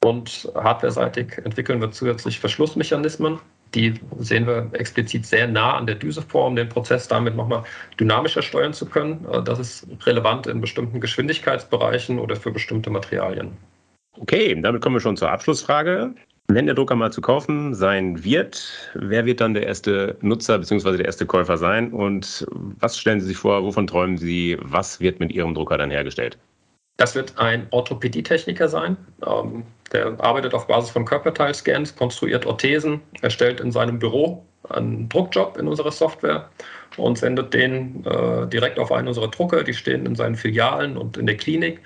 Und 0.04 0.52
hardwareseitig 0.56 1.38
entwickeln 1.44 1.80
wir 1.80 1.92
zusätzlich 1.92 2.40
Verschlussmechanismen. 2.40 3.40
Die 3.76 3.94
sehen 4.18 4.48
wir 4.48 4.70
explizit 4.74 5.26
sehr 5.26 5.48
nah 5.48 5.78
an 5.78 5.86
der 5.86 5.96
Düse 5.96 6.22
vor, 6.22 6.48
um 6.48 6.56
den 6.56 6.68
Prozess 6.70 7.08
damit 7.08 7.36
nochmal 7.36 7.64
dynamischer 8.00 8.42
steuern 8.42 8.74
zu 8.74 8.86
können. 8.86 9.26
Äh, 9.32 9.44
das 9.44 9.60
ist 9.60 9.88
relevant 10.06 10.48
in 10.48 10.62
bestimmten 10.62 11.00
Geschwindigkeitsbereichen 11.00 12.20
oder 12.20 12.36
für 12.36 12.52
bestimmte 12.52 12.90
Materialien. 12.90 13.58
Okay, 14.20 14.60
damit 14.60 14.82
kommen 14.82 14.96
wir 14.96 15.02
schon 15.02 15.18
zur 15.18 15.32
Abschlussfrage. 15.32 16.14
Wenn 16.54 16.66
der 16.66 16.76
Drucker 16.76 16.98
mal 16.98 17.14
zu 17.14 17.22
kaufen 17.22 17.74
sein 17.74 18.26
wird, 18.26 18.92
wer 18.96 19.26
wird 19.26 19.40
dann 19.40 19.54
der 19.54 19.66
erste 19.66 20.18
Nutzer 20.20 20.60
bzw. 20.60 20.98
der 20.98 21.06
erste 21.06 21.26
Käufer 21.26 21.58
sein? 21.58 21.94
Und 21.94 22.46
was 22.52 22.98
stellen 22.98 23.22
Sie 23.22 23.28
sich 23.28 23.38
vor, 23.38 23.64
wovon 23.64 23.88
träumen 23.88 24.18
Sie, 24.18 24.58
was 24.60 25.00
wird 25.00 25.22
mit 25.22 25.32
Ihrem 25.32 25.54
Drucker 25.54 25.78
dann 25.78 25.90
hergestellt? 25.90 26.38
Das 26.98 27.16
wird 27.16 27.38
ein 27.38 27.68
Orthopädietechniker 27.72 28.68
sein. 28.68 28.98
Ähm, 29.26 29.64
der 29.94 30.20
arbeitet 30.20 30.54
auf 30.54 30.68
Basis 30.68 30.92
von 30.92 31.06
Körperteilscans, 31.06 31.96
konstruiert 31.96 32.46
Orthesen, 32.46 33.00
erstellt 33.22 33.62
in 33.62 33.72
seinem 33.72 33.98
Büro 33.98 34.46
einen 34.70 35.08
Druckjob 35.08 35.58
in 35.58 35.70
unserer 35.70 35.92
Software 35.92 36.50
und 36.98 37.18
sendet 37.18 37.54
den 37.54 38.06
äh, 38.06 38.46
direkt 38.48 38.78
auf 38.78 38.92
einen 38.92 39.08
unserer 39.08 39.30
Drucker. 39.30 39.64
Die 39.64 39.74
stehen 39.74 40.06
in 40.06 40.16
seinen 40.16 40.36
Filialen 40.36 40.98
und 40.98 41.16
in 41.16 41.28
der 41.28 41.38
Klinik. 41.38 41.80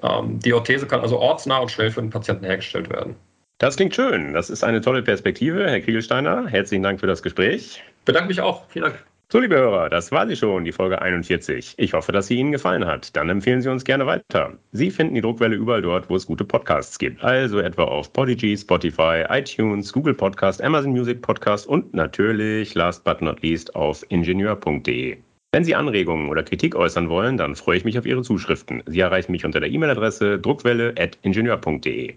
Ähm, 0.00 0.38
die 0.38 0.52
Orthese 0.52 0.86
kann 0.86 1.00
also 1.00 1.18
ortsnah 1.18 1.58
und 1.58 1.72
schnell 1.72 1.90
für 1.90 2.00
den 2.00 2.10
Patienten 2.10 2.44
hergestellt 2.44 2.88
werden. 2.88 3.16
Das 3.62 3.76
klingt 3.76 3.94
schön. 3.94 4.32
Das 4.32 4.50
ist 4.50 4.64
eine 4.64 4.80
tolle 4.80 5.04
Perspektive, 5.04 5.70
Herr 5.70 5.80
Kriegelsteiner. 5.80 6.48
Herzlichen 6.48 6.82
Dank 6.82 6.98
für 6.98 7.06
das 7.06 7.22
Gespräch. 7.22 7.80
Bedanke 8.04 8.26
mich 8.26 8.40
auch. 8.40 8.66
Vielen 8.70 8.86
Dank. 8.86 9.04
So, 9.28 9.38
liebe 9.38 9.54
Hörer, 9.54 9.88
das 9.88 10.10
war 10.10 10.26
sie 10.26 10.34
schon, 10.34 10.64
die 10.64 10.72
Folge 10.72 11.00
41. 11.00 11.74
Ich 11.76 11.92
hoffe, 11.92 12.10
dass 12.10 12.26
sie 12.26 12.38
Ihnen 12.38 12.50
gefallen 12.50 12.84
hat. 12.84 13.14
Dann 13.14 13.28
empfehlen 13.28 13.62
Sie 13.62 13.70
uns 13.70 13.84
gerne 13.84 14.04
weiter. 14.04 14.54
Sie 14.72 14.90
finden 14.90 15.14
die 15.14 15.20
Druckwelle 15.20 15.54
überall 15.54 15.80
dort, 15.80 16.10
wo 16.10 16.16
es 16.16 16.26
gute 16.26 16.44
Podcasts 16.44 16.98
gibt. 16.98 17.22
Also 17.22 17.60
etwa 17.60 17.84
auf 17.84 18.12
Podigy, 18.12 18.56
Spotify, 18.56 19.26
iTunes, 19.28 19.92
Google 19.92 20.14
Podcast, 20.14 20.60
Amazon 20.60 20.90
Music 20.90 21.22
Podcast 21.22 21.68
und 21.68 21.94
natürlich, 21.94 22.74
last 22.74 23.04
but 23.04 23.22
not 23.22 23.42
least, 23.42 23.76
auf 23.76 24.04
ingenieur.de. 24.08 25.18
Wenn 25.52 25.64
Sie 25.64 25.76
Anregungen 25.76 26.30
oder 26.30 26.42
Kritik 26.42 26.74
äußern 26.74 27.08
wollen, 27.08 27.36
dann 27.36 27.54
freue 27.54 27.76
ich 27.76 27.84
mich 27.84 27.96
auf 27.96 28.06
Ihre 28.06 28.22
Zuschriften. 28.22 28.82
Sie 28.86 28.98
erreichen 28.98 29.30
mich 29.30 29.44
unter 29.44 29.60
der 29.60 29.70
E-Mail-Adresse 29.70 30.40
druckwelle.ingenieur.de. 30.40 32.16